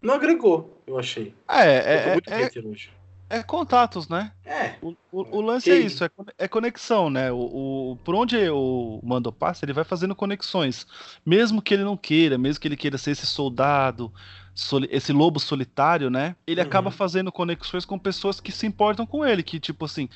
[0.00, 1.34] não agregou, eu achei.
[1.48, 2.90] É, é, muito é, hoje.
[3.32, 4.30] É contatos, né?
[4.44, 4.74] É.
[4.82, 7.32] O, o, o lance é isso, é, é, conexão, né?
[7.32, 10.86] O, o, por onde o Mando passa, ele vai fazendo conexões.
[11.24, 14.12] Mesmo que ele não queira, mesmo que ele queira ser esse soldado,
[14.90, 16.36] esse lobo solitário, né?
[16.46, 16.66] Ele uhum.
[16.66, 19.42] acaba fazendo conexões com pessoas que se importam com ele.
[19.42, 20.10] Que, tipo assim,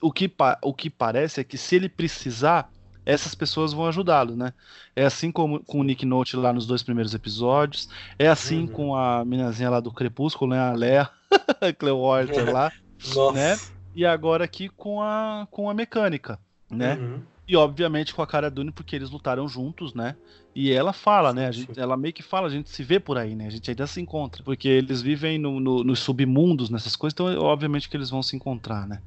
[0.00, 2.70] o que, o que parece é que se ele precisar,
[3.04, 4.52] essas pessoas vão ajudá-lo, né?
[4.94, 7.88] É assim como com o Nick Note lá nos dois primeiros episódios.
[8.18, 8.68] É assim uhum.
[8.68, 10.60] com a minazinha lá do Crepúsculo, né?
[10.60, 11.10] A Leia,
[11.78, 12.72] Clearwater lá,
[13.14, 13.32] Nossa.
[13.32, 13.58] né?
[13.94, 16.38] E agora aqui com a, com a mecânica,
[16.70, 16.94] né?
[16.94, 17.20] Uhum.
[17.46, 20.16] E obviamente com a cara Dune, porque eles lutaram juntos, né?
[20.54, 21.48] E ela fala, né?
[21.48, 23.46] A gente, ela meio que fala, a gente se vê por aí, né?
[23.46, 24.42] A gente ainda se encontra.
[24.44, 28.36] Porque eles vivem no, no, nos submundos, nessas coisas, então obviamente que eles vão se
[28.36, 29.00] encontrar, né?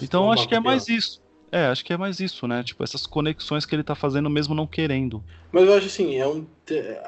[0.00, 1.21] Então acho que é mais isso.
[1.52, 2.62] É, acho que é mais isso, né?
[2.62, 5.22] Tipo, essas conexões que ele tá fazendo mesmo não querendo.
[5.52, 6.46] Mas eu acho assim, é um.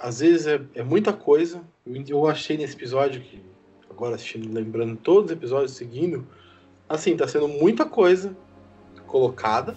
[0.03, 1.63] Às vezes é, é muita coisa.
[2.07, 3.41] Eu achei nesse episódio, que
[3.91, 6.27] agora assistindo, lembrando todos os episódios seguindo,
[6.87, 8.37] assim, tá sendo muita coisa
[9.07, 9.75] colocada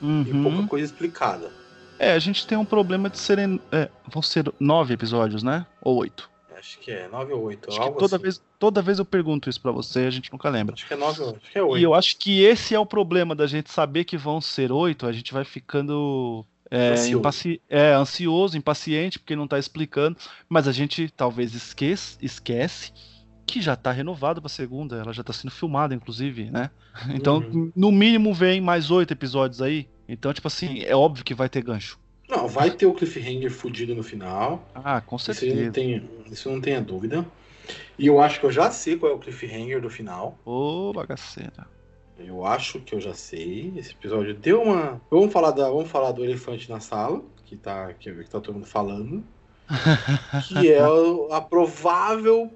[0.00, 0.22] uhum.
[0.22, 1.50] e pouca coisa explicada.
[1.98, 3.60] É, a gente tem um problema de serem.
[3.70, 5.66] É, vão ser nove episódios, né?
[5.82, 6.30] Ou oito?
[6.58, 7.68] Acho que é, nove ou oito.
[7.68, 8.22] Acho toda, assim.
[8.22, 10.74] vez, toda vez eu pergunto isso para você a gente nunca lembra.
[10.74, 11.78] Acho que é nove ou acho que é.
[11.78, 15.06] E eu acho que esse é o problema da gente saber que vão ser oito,
[15.06, 17.18] a gente vai ficando é, ansioso.
[17.18, 20.16] Impaci é, ansioso, impaciente, porque não tá explicando,
[20.48, 22.92] mas a gente talvez esquece, esquece
[23.46, 26.70] que já tá renovado pra segunda, ela já tá sendo filmada, inclusive, né?
[27.14, 27.72] Então, uhum.
[27.74, 29.88] no mínimo, vem mais oito episódios aí.
[30.06, 31.98] Então, tipo assim, é óbvio que vai ter gancho.
[32.28, 34.68] Não, vai ter o cliffhanger fudido no final.
[34.74, 35.46] Ah, com certeza.
[35.46, 37.24] Isso não, tem, isso não tenha dúvida.
[37.98, 40.38] E eu acho que eu já sei qual é o cliffhanger do final.
[40.44, 41.66] Ô, bagaceira.
[42.18, 43.72] Eu acho que eu já sei.
[43.76, 45.00] Esse episódio deu uma.
[45.10, 48.54] Vamos falar, da, vamos falar do elefante na sala, que tá, que, que tá todo
[48.54, 49.24] mundo falando.
[50.48, 50.80] que é
[51.30, 52.50] a provável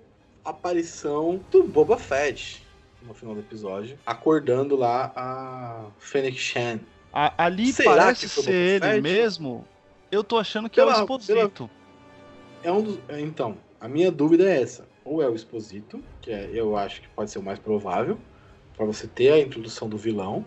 [0.44, 2.62] aparição do Boba Fett
[3.06, 6.80] no final do episódio, acordando lá a Fennec Shan.
[7.12, 9.66] A, ali Será parece ser ele mesmo.
[10.10, 11.70] Eu tô achando que pela, é o Exposito.
[12.62, 12.72] Pela...
[12.72, 12.98] É um dos...
[13.18, 14.86] Então, a minha dúvida é essa.
[15.04, 18.18] Ou é o Exposito, que é, eu acho que pode ser o mais provável,
[18.76, 20.44] para você ter a introdução do vilão,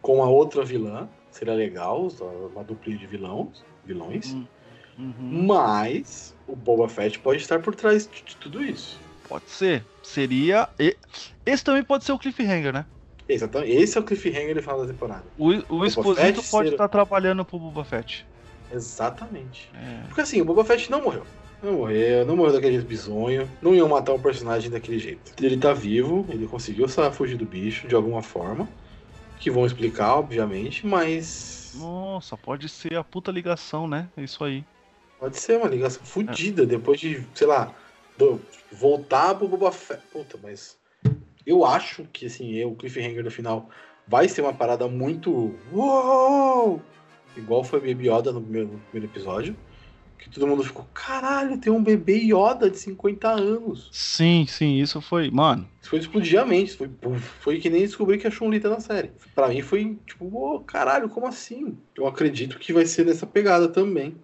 [0.00, 2.08] com a outra vilã, seria legal,
[2.52, 4.32] uma duplinha de vilões, vilões.
[4.32, 4.46] Hum,
[4.98, 5.46] uhum.
[5.46, 8.98] Mas o Boba Fett pode estar por trás de tudo isso.
[9.28, 9.84] Pode ser.
[10.02, 10.68] Seria.
[11.44, 12.86] Esse também pode ser o cliffhanger, né?
[13.28, 13.72] Exatamente.
[13.72, 15.24] Esse é o cliffhanger do final da temporada.
[15.38, 16.90] O, o Exposito pode estar ser...
[16.90, 18.26] trabalhando pro Boba Fett.
[18.72, 19.70] Exatamente.
[19.74, 20.06] É.
[20.06, 21.24] Porque assim, o Boba Fett não morreu.
[21.62, 23.50] Não morreu, não morreu daquele jeito bizonho.
[23.60, 25.32] Não iam matar um personagem daquele jeito.
[25.42, 28.68] Ele tá vivo, ele conseguiu fugir do bicho de alguma forma.
[29.38, 31.72] Que vão explicar, obviamente, mas.
[31.76, 34.08] Nossa, pode ser a puta ligação, né?
[34.16, 34.64] É isso aí.
[35.18, 36.66] Pode ser uma ligação fodida, é.
[36.66, 37.72] depois de, sei lá,
[38.16, 38.40] do,
[38.72, 40.02] voltar pro Boba Fett.
[40.12, 40.76] Puta, mas
[41.46, 43.70] eu acho que assim, o cliffhanger do final
[44.06, 45.54] vai ser uma parada muito.
[45.72, 46.82] Uou!
[47.36, 49.56] Igual foi Baby Yoda no primeiro, no primeiro episódio.
[50.18, 53.88] Que todo mundo ficou, caralho, tem um bebê Yoda de 50 anos.
[53.92, 55.68] Sim, sim, isso foi, mano.
[55.80, 56.74] Isso foi explodir a mente.
[56.74, 56.90] Foi,
[57.40, 59.12] foi que nem descobrir que a Chun-Li tá na série.
[59.34, 61.76] Pra mim foi tipo, oh, caralho, como assim?
[61.94, 64.16] Eu acredito que vai ser nessa pegada também.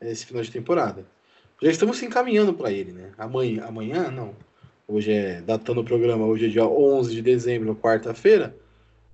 [0.00, 1.06] Esse final de temporada.
[1.62, 3.12] Já estamos se encaminhando para ele, né?
[3.16, 4.34] Amanhã, amanhã não.
[4.90, 8.56] Hoje é datando o programa, hoje é dia 11 de dezembro, quarta-feira.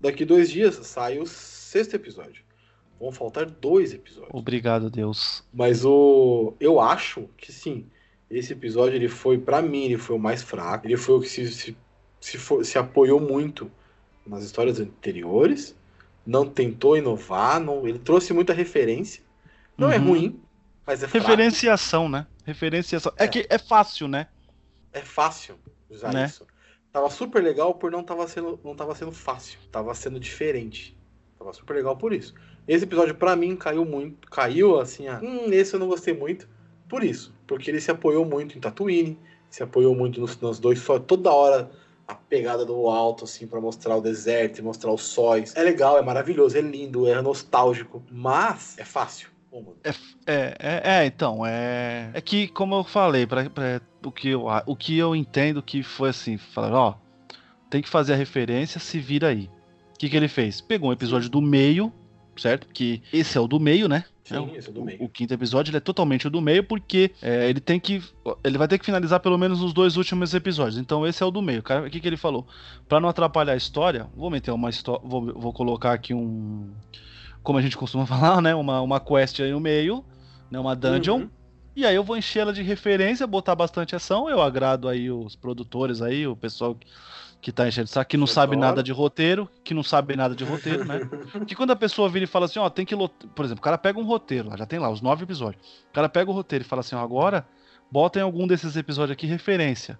[0.01, 2.43] Daqui dois dias sai o sexto episódio.
[2.99, 4.33] Vão faltar dois episódios.
[4.33, 5.45] Obrigado, Deus.
[5.53, 7.85] Mas o eu acho que sim.
[8.31, 10.87] Esse episódio ele foi para mim ele foi o mais fraco.
[10.87, 11.77] Ele foi o que se se,
[12.23, 13.71] se, for, se apoiou muito
[14.27, 15.77] nas histórias anteriores.
[16.27, 17.61] Não tentou inovar.
[17.61, 19.23] Não, ele trouxe muita referência.
[19.77, 20.05] Não é uhum.
[20.05, 20.41] é ruim,
[20.87, 22.13] mas é Referenciação, fraco.
[22.13, 22.27] né?
[22.47, 23.13] Referenciação.
[23.19, 23.25] É.
[23.25, 23.29] é.
[23.29, 24.29] que é fácil, né?
[24.97, 25.57] É fácil
[25.91, 26.25] usar né?
[26.25, 26.47] isso.
[26.91, 30.97] Tava super legal por não tava sendo, não tava sendo fácil, tava sendo diferente.
[31.39, 32.35] Tava super legal por isso.
[32.67, 36.49] Esse episódio para mim caiu muito, caiu assim, a, hum, esse eu não gostei muito
[36.89, 39.19] por isso, porque ele se apoiou muito em Tatooine,
[39.51, 41.71] se apoiou muito nos, nos dois só toda hora
[42.09, 45.55] a pegada do alto, assim, para mostrar o deserto e mostrar os sóis.
[45.55, 49.29] É legal, é maravilhoso, é lindo, é nostálgico, mas é fácil.
[49.85, 49.91] É,
[50.27, 52.11] é, é, é, então, é.
[52.15, 55.83] É que, como eu falei, pra, pra, o, que eu, o que eu entendo que
[55.83, 56.95] foi assim, falar, ó,
[57.71, 59.51] tem que fazer a referência, se vira aí.
[59.95, 60.61] O que, que ele fez?
[60.61, 61.93] Pegou um episódio do meio,
[62.37, 62.69] certo?
[62.69, 64.05] Que esse é o do meio, né?
[64.27, 65.01] Sim, esse é do meio.
[65.01, 68.03] O, o quinto episódio ele é totalmente o do meio, porque é, ele tem que.
[68.43, 70.79] Ele vai ter que finalizar pelo menos os dois últimos episódios.
[70.79, 71.63] Então esse é o do meio.
[71.63, 72.47] Cara, o que, que ele falou?
[72.89, 75.01] Pra não atrapalhar a história, vou meter uma história.
[75.05, 76.73] Vou, vou colocar aqui um.
[77.47, 78.55] Como a gente costuma falar, né?
[78.55, 80.05] Uma, uma quest aí no meio,
[80.51, 80.59] né?
[80.59, 81.21] Uma dungeon.
[81.21, 81.31] Uhum.
[81.77, 84.29] E aí eu vou encher ela de referência, botar bastante ação.
[84.29, 86.87] Eu agrado aí os produtores aí, o pessoal que,
[87.41, 90.43] que tá enchendo saco, que não sabe nada de roteiro, que não sabe nada de
[90.43, 91.01] roteiro, né?
[91.47, 92.95] Que quando a pessoa vira e fala assim, ó, tem que.
[92.95, 95.63] lot- Por exemplo, o cara pega um roteiro, lá, já tem lá os nove episódios.
[95.91, 97.47] O cara pega o roteiro e fala assim, ó, agora
[97.93, 99.99] bota em algum desses episódios aqui referência.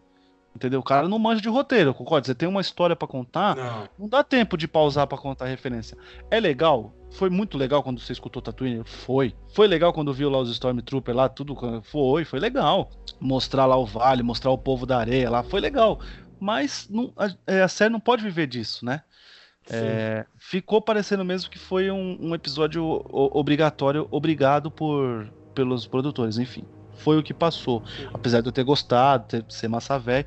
[0.57, 0.81] Entendeu?
[0.81, 2.27] O cara não manja de roteiro, concorda?
[2.27, 3.89] Você tem uma história pra contar, Não.
[3.99, 5.97] não dá tempo de pausar pra contar referência.
[6.31, 6.95] É legal?
[7.13, 8.83] Foi muito legal quando você escutou Tatooine?
[8.85, 9.35] Foi.
[9.55, 11.55] Foi legal quando viu lá os Stormtrooper lá, tudo?
[11.85, 12.91] Foi, foi legal.
[13.21, 16.01] Mostrar lá o vale, mostrar o povo da areia lá, foi legal.
[16.41, 19.03] Mas não- a, é, a série não pode viver disso, né?
[19.69, 26.65] É, ficou parecendo mesmo que foi um, um episódio obrigatório, obrigado por, pelos produtores, enfim.
[26.99, 27.83] Foi o que passou.
[28.13, 30.27] Apesar de eu ter gostado, ter, ser massa velho.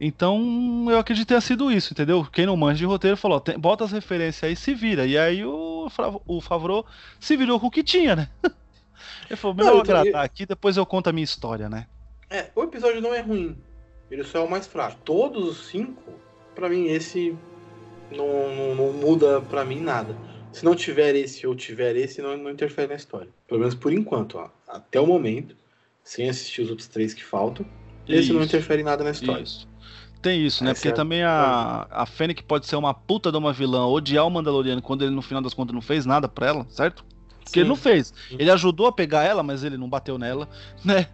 [0.00, 2.24] Então, eu acredito que tenha sido isso, entendeu?
[2.32, 5.04] Quem não manja de roteiro falou, ó, bota as referências aí e se vira.
[5.04, 5.88] E aí o,
[6.26, 6.86] o Favreau
[7.18, 8.28] se virou com o que tinha, né?
[9.28, 11.86] Ele falou, Não, melhor eu agradar aqui, depois eu conto a minha história, né?
[12.30, 13.56] É, o episódio não é ruim.
[14.10, 14.98] Ele só é o mais fraco.
[15.04, 16.12] Todos os cinco,
[16.54, 17.36] pra mim, esse
[18.10, 20.16] não, não, não muda pra mim nada.
[20.52, 23.28] Se não tiver esse ou tiver esse, não, não interfere na história.
[23.46, 24.48] Pelo menos por enquanto, ó.
[24.66, 25.56] Até o momento,
[26.08, 27.66] sem assistir os outros três que faltam,
[28.08, 28.48] esse não Isso.
[28.48, 29.42] interfere em nada na história.
[29.42, 29.68] Isso.
[30.22, 30.70] Tem isso, né?
[30.70, 34.26] Essa Porque é também a, a Fennec pode ser uma puta de uma vilã, odiar
[34.26, 37.04] o Mandaloriano quando ele no final das contas não fez nada pra ela, certo?
[37.48, 38.12] Porque ele não fez.
[38.30, 40.48] Ele ajudou a pegar ela, mas ele não bateu nela,
[40.84, 41.06] né?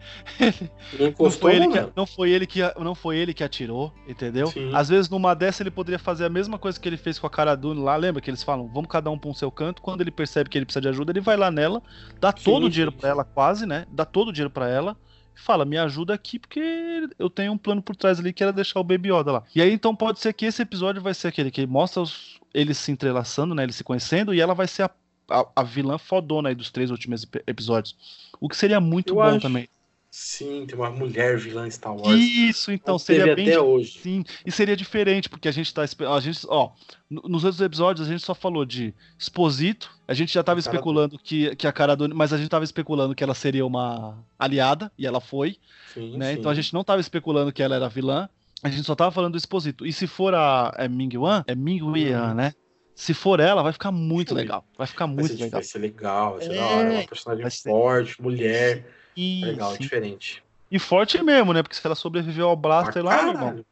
[1.19, 4.49] Não foi, ele que, não, foi ele que, não foi ele que atirou, entendeu?
[4.49, 4.71] Sim.
[4.75, 7.31] Às vezes numa dessa ele poderia fazer a mesma coisa que ele fez com a
[7.31, 10.01] Cara Dune lá, lembra que eles falam, vamos cada um pra um seu canto, quando
[10.01, 11.83] ele percebe que ele precisa de ajuda, ele vai lá nela,
[12.21, 13.87] dá Sim, todo o dinheiro sim, pra ela, quase, né?
[13.91, 14.97] Dá todo o dinheiro pra ela,
[15.37, 18.53] e fala, me ajuda aqui porque eu tenho um plano por trás ali que era
[18.53, 19.43] deixar o Baby Yoda lá.
[19.55, 22.79] E aí então pode ser que esse episódio vai ser aquele que mostra os- eles
[22.79, 23.65] se entrelaçando, né?
[23.65, 24.91] Eles se conhecendo, e ela vai ser a,
[25.29, 27.97] a, a vilã fodona aí dos três últimos ep- episódios.
[28.41, 29.41] O que seria muito Eu bom acho.
[29.41, 29.69] também.
[30.17, 32.21] Sim, tem uma mulher vilã Star Wars.
[32.21, 33.99] Isso, então, seria bem até hoje.
[33.99, 35.83] Sim, e seria diferente, porque a gente tá.
[35.83, 36.71] A gente, ó,
[37.11, 39.91] no- nos outros episódios a gente só falou de Exposito.
[40.07, 42.15] A gente já tava especulando que, que a cara do.
[42.15, 45.57] Mas a gente tava especulando que ela seria uma aliada, e ela foi,
[45.93, 46.33] Sim, né?
[46.35, 46.39] sim.
[46.39, 48.29] Então a gente não tava especulando que ela era vilã.
[48.63, 49.85] A gente só tava falando do Exposito.
[49.85, 52.55] E se for a é Ming Wan, é Ming Wan, né?
[52.95, 54.65] Se for ela, vai ficar muito legal.
[54.79, 55.51] Vai ficar vai, muito ser, legal.
[55.51, 56.93] vai ser legal, vai ser É, da hora.
[56.95, 58.87] É uma personagem vai ser- forte, mulher.
[59.17, 59.79] Legal, sim.
[59.79, 60.43] diferente.
[60.71, 61.63] e forte mesmo, né?
[61.63, 63.35] Porque se ela sobreviveu ao Blaster Pra lá, irmão.
[63.35, 63.67] caralho.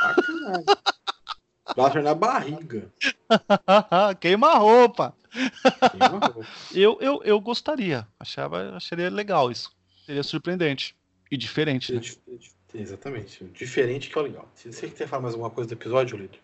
[0.00, 0.64] Pra caralho.
[1.76, 2.90] Blaster na barriga.
[4.20, 5.14] Queima a roupa.
[5.90, 6.46] Queima a roupa.
[6.74, 8.06] Eu, eu, eu gostaria.
[8.18, 9.70] Achava, acharia legal isso.
[10.06, 10.96] Seria surpreendente.
[11.30, 12.00] E diferente, né?
[12.74, 13.44] Exatamente.
[13.52, 14.48] Diferente que é o legal.
[14.54, 16.38] Você quer falar mais alguma coisa do episódio, Lito?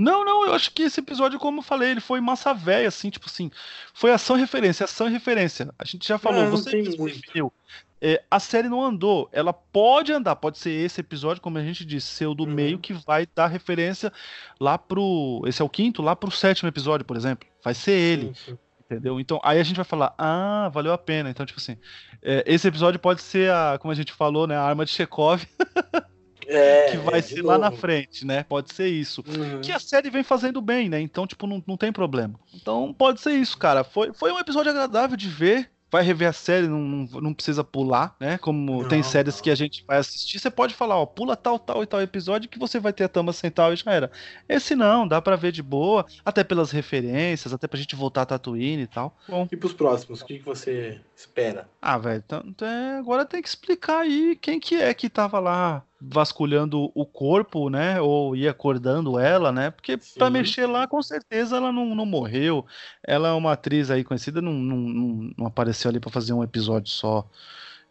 [0.00, 3.10] Não, não, eu acho que esse episódio, como eu falei, ele foi massa velha, assim,
[3.10, 3.50] tipo assim.
[3.92, 5.74] Foi ação e referência, ação e referência.
[5.78, 7.52] A gente já falou, não você definiu.
[8.00, 9.28] É, a série não andou.
[9.30, 12.50] Ela pode andar, pode ser esse episódio, como a gente disse, ser o do Uhum.
[12.50, 14.10] meio que vai dar referência
[14.58, 15.42] lá pro.
[15.46, 17.46] Esse é o quinto, lá pro sétimo episódio, por exemplo.
[17.62, 18.28] Vai ser ele.
[18.28, 18.58] Sim, sim.
[18.86, 19.20] Entendeu?
[19.20, 21.30] Então, aí a gente vai falar, ah, valeu a pena.
[21.30, 21.76] Então, tipo assim,
[22.22, 25.44] é, esse episódio pode ser a, como a gente falou, né, a arma de Chekhov,
[26.50, 28.42] É, que vai é, ser lá na frente, né?
[28.42, 29.22] Pode ser isso.
[29.26, 29.60] Uhum.
[29.60, 31.00] Que a série vem fazendo bem, né?
[31.00, 32.34] Então, tipo, não, não tem problema.
[32.52, 33.84] Então, pode ser isso, cara.
[33.84, 35.70] Foi, foi um episódio agradável de ver.
[35.92, 38.38] Vai rever a série, não, não, precisa pular, né?
[38.38, 39.42] Como Não, tem séries não.
[39.42, 42.48] que a gente vai assistir, você pode falar, ó, pula tal, tal e tal episódio
[42.48, 44.08] que você vai ter a tama central e já era.
[44.48, 48.26] Esse não, dá pra ver de boa, até pelas referências, até pra gente voltar a
[48.26, 49.16] Tatooine e tal.
[49.28, 51.68] Bom, E pros próximos, o que, que você espera?
[51.80, 55.84] ah, velho, então, é, agora tem que explicar aí quem que é que tava lá
[56.00, 58.00] vasculhando o corpo, né?
[58.00, 59.70] Ou ia acordando ela, né?
[59.70, 60.32] Porque pra Sim.
[60.32, 62.64] mexer lá, com certeza ela não, não morreu.
[63.06, 66.90] Ela é uma atriz aí conhecida, não, não, não, apareceu ali pra fazer um episódio
[66.90, 67.28] só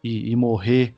[0.04, 0.96] e, e morrer,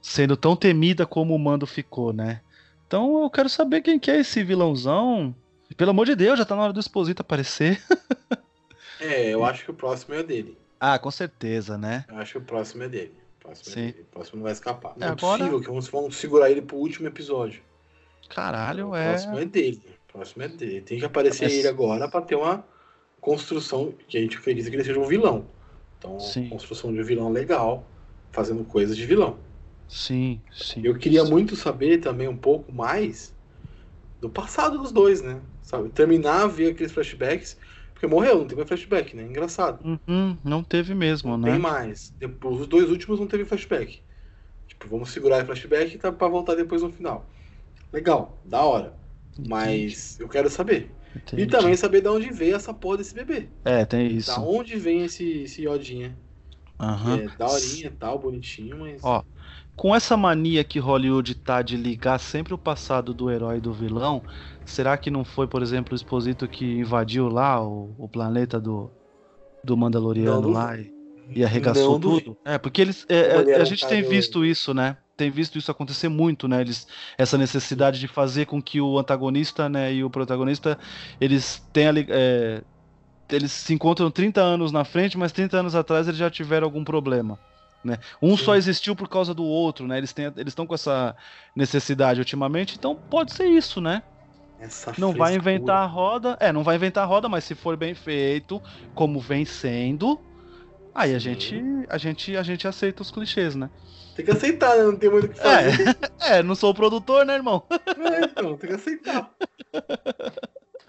[0.00, 2.40] sendo tão temida como o Mando ficou, né?
[2.86, 5.34] Então eu quero saber quem que é esse vilãozão.
[5.76, 7.82] Pelo amor de Deus, já tá na hora do Exposito aparecer.
[9.00, 10.56] É, eu acho que o próximo é o dele.
[10.84, 12.04] Ah, com certeza, né?
[12.08, 13.14] Eu acho que o próximo é dele.
[13.38, 13.80] O próximo Sim.
[13.80, 14.00] é dele.
[14.00, 14.94] O próximo não vai escapar.
[14.96, 17.62] Não é, Agora- possível que vamos, vamos segurar ele pro último episódio.
[18.28, 19.10] Caralho, o é.
[19.10, 19.80] próximo é dele.
[20.08, 20.80] O próximo é dele.
[20.80, 22.64] Tem que aparecer Mas- ele agora pra ter uma
[23.20, 25.46] construção que a gente acredita que ele seja um vilão.
[25.98, 26.48] Então, Sim.
[26.48, 27.86] construção de um vilão legal,
[28.32, 29.38] fazendo coisas de vilão.
[29.86, 30.80] Sim, sim.
[30.82, 33.32] Eu queria muito saber também um pouco mais
[34.20, 35.40] do passado dos dois, né?
[35.62, 35.90] Sabe?
[35.90, 37.56] Terminar, ver aqueles flashbacks.
[38.02, 39.22] Porque morreu, não teve flashback, né?
[39.22, 39.78] Engraçado.
[40.08, 41.52] Uhum, não teve mesmo, né?
[41.52, 42.12] Tem mais.
[42.18, 44.02] Depois, os dois últimos não teve flashback.
[44.66, 47.24] Tipo, vamos segurar o flashback tá, pra voltar depois no final.
[47.92, 48.92] Legal, da hora.
[49.46, 50.90] Mas eu quero saber.
[51.14, 51.42] Entendi.
[51.42, 53.48] E também saber de onde veio essa porra desse bebê.
[53.64, 54.34] É, tem isso.
[54.34, 56.18] Da onde vem esse, esse Yodinha.
[56.80, 57.14] Uhum.
[57.14, 59.00] É daorinha e tal, bonitinho, mas.
[59.04, 59.22] Ó,
[59.76, 63.72] com essa mania que Hollywood tá de ligar sempre o passado do herói e do
[63.72, 64.22] vilão,
[64.64, 68.90] será que não foi, por exemplo, o Exposito que invadiu lá o, o planeta do,
[69.62, 70.92] do Mandaloriano não, lá e,
[71.34, 72.36] e arregaçou tudo?
[72.44, 73.06] É, porque eles.
[73.08, 74.96] É, é a gente tem visto isso, né?
[75.16, 76.60] Tem visto isso acontecer muito, né?
[76.60, 80.78] Eles, essa necessidade de fazer com que o antagonista né, e o protagonista
[81.20, 81.94] eles tenham.
[82.08, 82.62] É,
[83.30, 86.84] eles se encontram 30 anos na frente, mas 30 anos atrás eles já tiveram algum
[86.84, 87.38] problema.
[87.84, 87.98] Né?
[88.20, 88.44] Um Sim.
[88.44, 89.98] só existiu por causa do outro, né?
[89.98, 91.16] Eles eles estão com essa
[91.54, 94.02] necessidade ultimamente, então pode ser isso, né?
[94.62, 97.76] Essa não vai inventar a roda, é, não vai inventar a roda, mas se for
[97.76, 98.62] bem feito,
[98.94, 100.20] como vem sendo,
[100.94, 103.68] aí a gente, a gente, a gente aceita os clichês, né?
[104.14, 104.84] Tem que aceitar, né?
[104.84, 105.96] Não tem muito o que fazer.
[106.20, 107.64] É, é não sou o produtor, né, irmão?
[107.70, 109.34] É, então, tem que aceitar.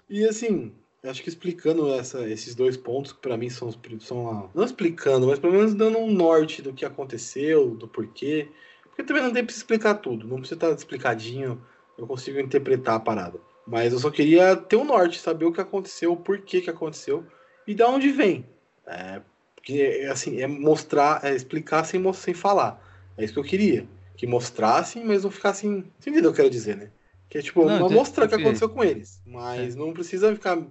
[0.08, 4.64] E assim, acho que explicando essa, esses dois pontos que para mim são, são não
[4.64, 8.48] explicando, mas pelo menos dando um norte do que aconteceu, do porquê.
[8.84, 11.60] Porque também não tem pra explicar tudo, não precisa estar explicadinho,
[11.98, 13.40] eu consigo interpretar a parada.
[13.66, 17.24] Mas eu só queria ter um norte, saber o que aconteceu, o porquê que aconteceu
[17.66, 18.46] e da onde vem.
[18.86, 19.22] É,
[19.54, 22.82] porque assim, é mostrar, é explicar sem, sem falar.
[23.16, 23.86] É isso que eu queria.
[24.16, 25.90] Que mostrassem, mas não ficassem.
[25.98, 26.90] Você entendeu o que eu quero dizer, né?
[27.28, 29.20] Que é tipo, não, mostrar o que aconteceu com eles.
[29.26, 29.78] Mas é.
[29.78, 30.62] não precisa ficar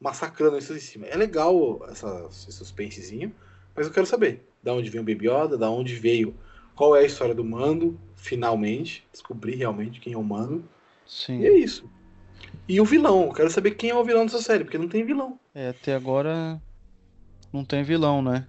[0.00, 1.06] massacrando isso em cima.
[1.06, 3.34] É legal essa, esse suspensezinho,
[3.74, 6.34] mas eu quero saber da onde veio o Baby Yoda, da onde veio,
[6.74, 10.64] qual é a história do Mando, finalmente, descobrir realmente quem é o Mando.
[11.06, 11.40] Sim.
[11.40, 11.88] E é isso.
[12.68, 15.04] E o vilão, eu quero saber quem é o vilão dessa série, porque não tem
[15.04, 15.38] vilão.
[15.54, 16.60] É, até agora
[17.52, 18.46] não tem vilão, né?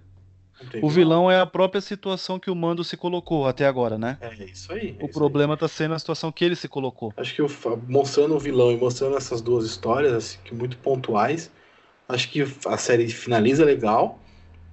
[0.82, 4.18] O vilão é a própria situação que o Mando se colocou até agora, né?
[4.20, 4.96] É isso aí.
[4.98, 5.60] É o isso problema aí.
[5.60, 7.12] tá sendo a situação que ele se colocou.
[7.16, 7.42] Acho que
[7.86, 11.50] mostrando o vilão e mostrando essas duas histórias, assim, que muito pontuais,
[12.08, 14.18] acho que a série finaliza legal.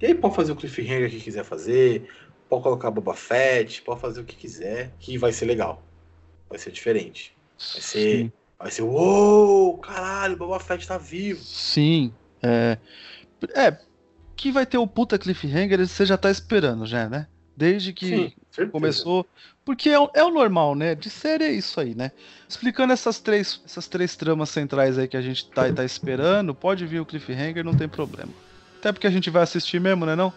[0.00, 2.08] E aí pode fazer o cliffhanger que quiser fazer,
[2.48, 5.82] pode colocar Boba Fett, pode fazer o que quiser, que vai ser legal.
[6.50, 7.32] Vai ser diferente.
[7.72, 8.18] Vai ser.
[8.24, 8.32] Sim.
[8.58, 11.42] Vai ser, uou, caralho, Boba Fett tá vivo.
[11.44, 12.12] Sim.
[12.42, 12.78] É,
[13.54, 13.78] é,
[14.36, 17.26] que vai ter o puta cliffhanger, você já tá esperando já, né?
[17.56, 19.26] Desde que Sim, começou.
[19.64, 20.94] Porque é, é, o normal, né?
[20.94, 22.12] De série é isso aí, né?
[22.48, 26.86] Explicando essas três, essas três tramas centrais aí que a gente tá, tá esperando, pode
[26.86, 28.32] vir o cliffhanger, não tem problema.
[28.78, 30.32] Até porque a gente vai assistir mesmo, né não?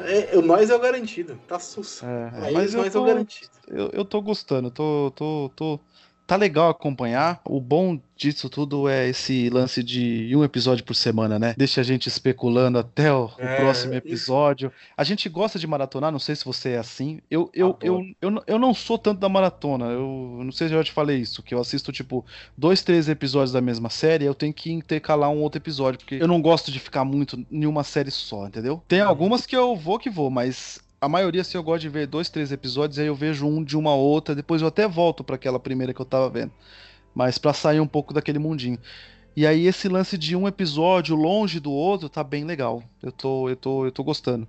[0.00, 2.02] É, o nós é o garantido, tá sus.
[2.02, 3.50] É, mas nós tô, é o garantido.
[3.68, 5.80] Eu, eu tô gostando, tô, tô, tô,
[6.26, 7.40] tá legal acompanhar.
[7.44, 11.54] O bom disso tudo é esse lance de um episódio por semana, né?
[11.56, 14.68] Deixa a gente especulando até o, é, o próximo episódio.
[14.68, 14.92] Isso.
[14.96, 17.20] A gente gosta de maratonar, não sei se você é assim.
[17.30, 19.86] Eu, eu, eu, eu, eu, não sou tanto da maratona.
[19.86, 22.24] Eu, eu não sei se eu já te falei isso, que eu assisto, tipo,
[22.56, 26.28] dois, três episódios da mesma série, eu tenho que intercalar um outro episódio, porque eu
[26.28, 28.82] não gosto de ficar muito em uma série só, entendeu?
[28.86, 32.06] Tem algumas que eu vou que vou, mas a maioria, assim, eu gosto de ver
[32.06, 35.34] dois, três episódios, aí eu vejo um de uma outra, depois eu até volto para
[35.34, 36.52] aquela primeira que eu tava vendo.
[37.12, 38.78] Mas para sair um pouco daquele mundinho.
[39.34, 42.84] E aí esse lance de um episódio longe do outro tá bem legal.
[43.02, 44.46] Eu tô, eu tô, eu tô gostando.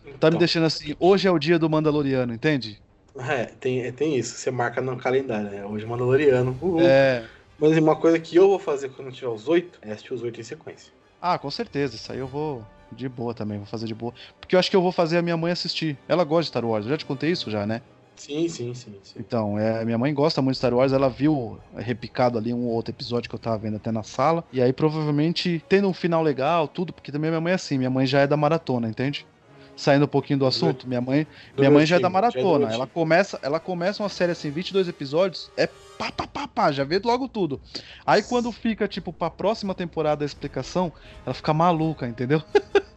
[0.00, 0.38] Então, tá me então.
[0.40, 2.82] deixando assim, hoje é o dia do Mandaloriano, entende?
[3.16, 4.34] É, tem, é, tem isso.
[4.34, 5.64] Você marca no calendário, né?
[5.64, 6.58] Hoje é Mandaloriano.
[6.60, 6.80] Uhul.
[6.82, 7.24] É.
[7.60, 10.40] Mas uma coisa que eu vou fazer quando tiver os oito é assistir os oito
[10.40, 10.92] em sequência.
[11.20, 11.94] Ah, com certeza.
[11.94, 14.12] Isso aí eu vou, de boa também, vou fazer de boa.
[14.40, 15.98] Porque eu acho que eu vou fazer a minha mãe assistir.
[16.08, 17.82] Ela gosta de Star Wars, eu já te contei isso já, né?
[18.16, 18.94] Sim, sim, sim.
[19.02, 19.14] sim.
[19.18, 22.92] Então, é, minha mãe gosta muito de Star Wars, ela viu repicado ali um outro
[22.92, 24.44] episódio que eu tava vendo até na sala.
[24.52, 27.90] E aí, provavelmente, tendo um final legal, tudo, porque também minha mãe é assim, minha
[27.90, 29.26] mãe já é da maratona, entende?
[29.74, 31.26] Saindo um pouquinho do assunto, minha mãe,
[31.56, 32.70] minha mãe já é da maratona.
[32.70, 36.70] É ela começa, ela começa uma série assim, 22 episódios, é pá, pá, pá, pá,
[36.70, 37.60] já vê logo tudo.
[38.06, 40.92] Aí quando fica, tipo, pra próxima temporada a explicação,
[41.24, 42.42] ela fica maluca, entendeu?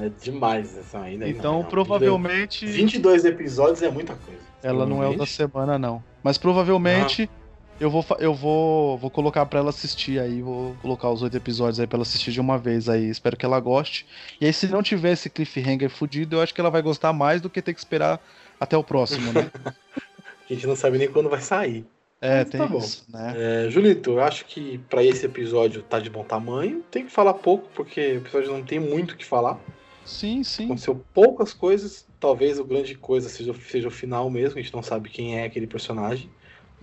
[0.00, 1.28] É demais essa ainda.
[1.28, 2.64] Então, não, provavelmente.
[2.64, 4.40] 22 episódios é muita coisa.
[4.62, 6.02] Ela não é o da semana, não.
[6.22, 7.28] Mas provavelmente.
[7.32, 7.40] Ah.
[7.80, 11.80] Eu vou, eu vou, vou colocar para ela assistir aí, vou colocar os oito episódios
[11.80, 14.06] aí pra ela assistir de uma vez aí, espero que ela goste.
[14.38, 17.40] E aí, se não tiver esse cliffhanger fudido, eu acho que ela vai gostar mais
[17.40, 18.20] do que ter que esperar
[18.60, 19.50] até o próximo, né?
[19.64, 21.86] a gente não sabe nem quando vai sair.
[22.20, 23.34] É, Mas tem tá isso, né?
[23.66, 26.84] É, Julito, eu acho que para esse episódio tá de bom tamanho.
[26.90, 29.58] Tem que falar pouco, porque o episódio não tem muito o que falar.
[30.04, 30.66] Sim, sim.
[30.66, 32.06] Aconteceu poucas coisas.
[32.18, 34.58] Talvez a grande coisa seja, seja o final mesmo.
[34.58, 36.30] A gente não sabe quem é aquele personagem.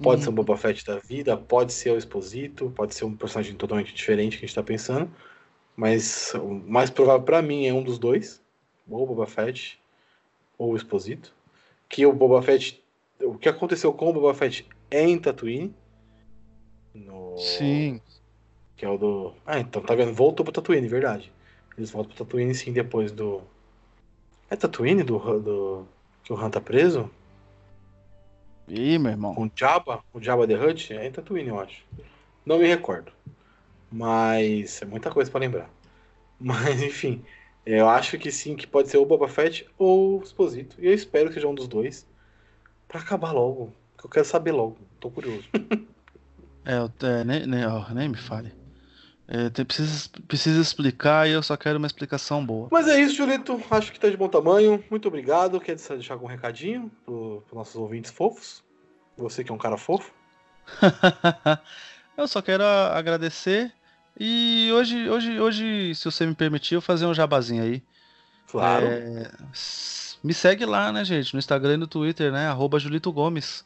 [0.01, 3.55] Pode ser um Boba Fett da vida, pode ser o Exposito, pode ser um personagem
[3.55, 5.09] totalmente diferente que a gente tá pensando.
[5.75, 8.39] Mas o mais provável para mim é um dos dois,
[8.88, 9.79] ou o Boba Fett
[10.57, 11.33] ou o Exposito.
[11.89, 12.81] Que o Boba Fett.
[13.21, 15.73] O que aconteceu com o Boba Fett em Tatooine.
[16.93, 17.38] No...
[17.38, 18.01] Sim.
[18.75, 19.33] Que é o do.
[19.45, 20.13] Ah, então tá vendo?
[20.13, 21.31] Voltou pro Tatooine, verdade.
[21.77, 23.41] Eles voltam pro Tatooine sim depois do.
[24.49, 25.88] É Tatooine do, do...
[26.23, 27.09] que o Han tá preso?
[28.67, 29.33] Ih, meu irmão.
[29.33, 30.03] Com o Jabba?
[30.13, 30.93] O Jabba The Hutt?
[30.93, 31.85] É em Tatooine, eu acho.
[32.45, 33.11] Não me recordo.
[33.91, 35.69] Mas é muita coisa pra lembrar.
[36.39, 37.23] Mas enfim,
[37.65, 40.75] eu acho que sim, que pode ser o Boba Fett ou o Exposito.
[40.79, 42.07] E eu espero que seja um dos dois.
[42.88, 43.73] Pra acabar logo.
[43.98, 44.78] Que eu quero saber logo.
[45.00, 45.43] Tô curioso.
[46.70, 48.54] É, eu- é, nem, nem, ó, nem me fale.
[49.26, 52.68] É, tem, precisa, precisa explicar e eu só quero uma explicação boa.
[52.70, 53.58] Mas é isso, Julito.
[53.72, 54.84] Acho que tá de bom tamanho.
[54.89, 55.62] Muito obrigado.
[55.62, 58.62] Quer deixar algum recadinho pro, pros nossos ouvintes fofos?
[59.16, 60.12] Você que é um cara fofo.
[62.18, 63.72] eu só quero agradecer
[64.20, 67.82] e hoje, hoje, hoje, se você me permitir, eu fazer um jabazinho aí.
[68.50, 68.86] Claro.
[68.88, 69.32] É,
[70.24, 71.34] me segue lá, né, gente?
[71.34, 72.48] No Instagram e no Twitter, né?
[72.48, 73.66] Arroba Julito Gomes.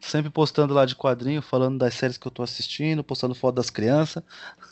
[0.00, 3.68] Sempre postando lá de quadrinho, falando das séries que eu tô assistindo, postando foto das
[3.70, 4.22] crianças.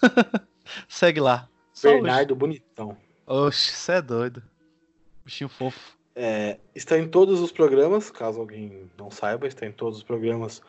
[0.88, 1.48] segue lá.
[1.72, 2.02] Só hoje.
[2.02, 2.96] Bernardo Bonitão.
[3.26, 4.42] Oxe, você é doido.
[5.24, 5.96] Bichinho fofo.
[6.16, 10.60] É, está em todos os programas, caso alguém não saiba, está em todos os programas,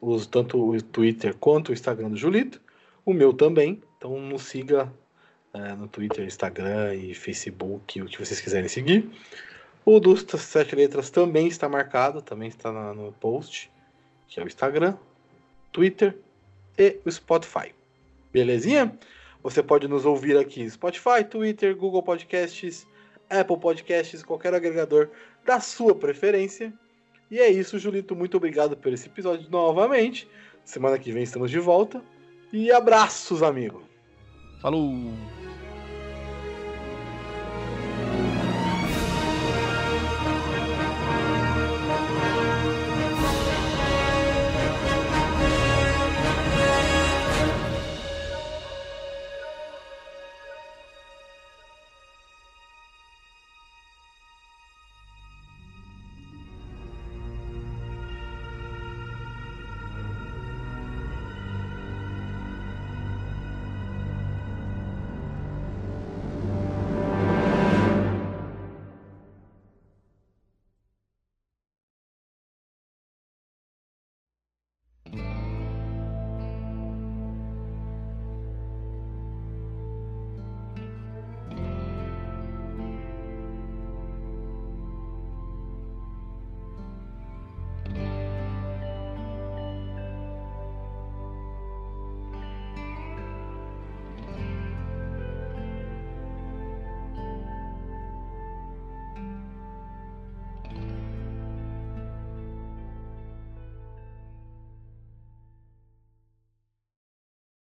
[0.00, 2.60] os, tanto o Twitter quanto o Instagram do Julito.
[3.04, 3.82] O meu também.
[3.96, 4.92] Então nos siga
[5.54, 9.10] é, no Twitter, Instagram e Facebook, o que vocês quiserem seguir.
[9.84, 13.71] O dos Sete Letras também está marcado, também está na- no post,
[14.32, 14.96] que é o Instagram,
[15.70, 16.16] Twitter
[16.78, 17.74] e o Spotify.
[18.32, 18.98] Belezinha?
[19.42, 22.86] Você pode nos ouvir aqui Spotify, Twitter, Google Podcasts,
[23.28, 25.10] Apple Podcasts, qualquer agregador
[25.44, 26.72] da sua preferência.
[27.30, 28.16] E é isso, Julito.
[28.16, 30.28] Muito obrigado por esse episódio novamente.
[30.64, 32.02] Semana que vem estamos de volta.
[32.52, 33.82] E abraços, amigo.
[34.62, 35.41] Falou!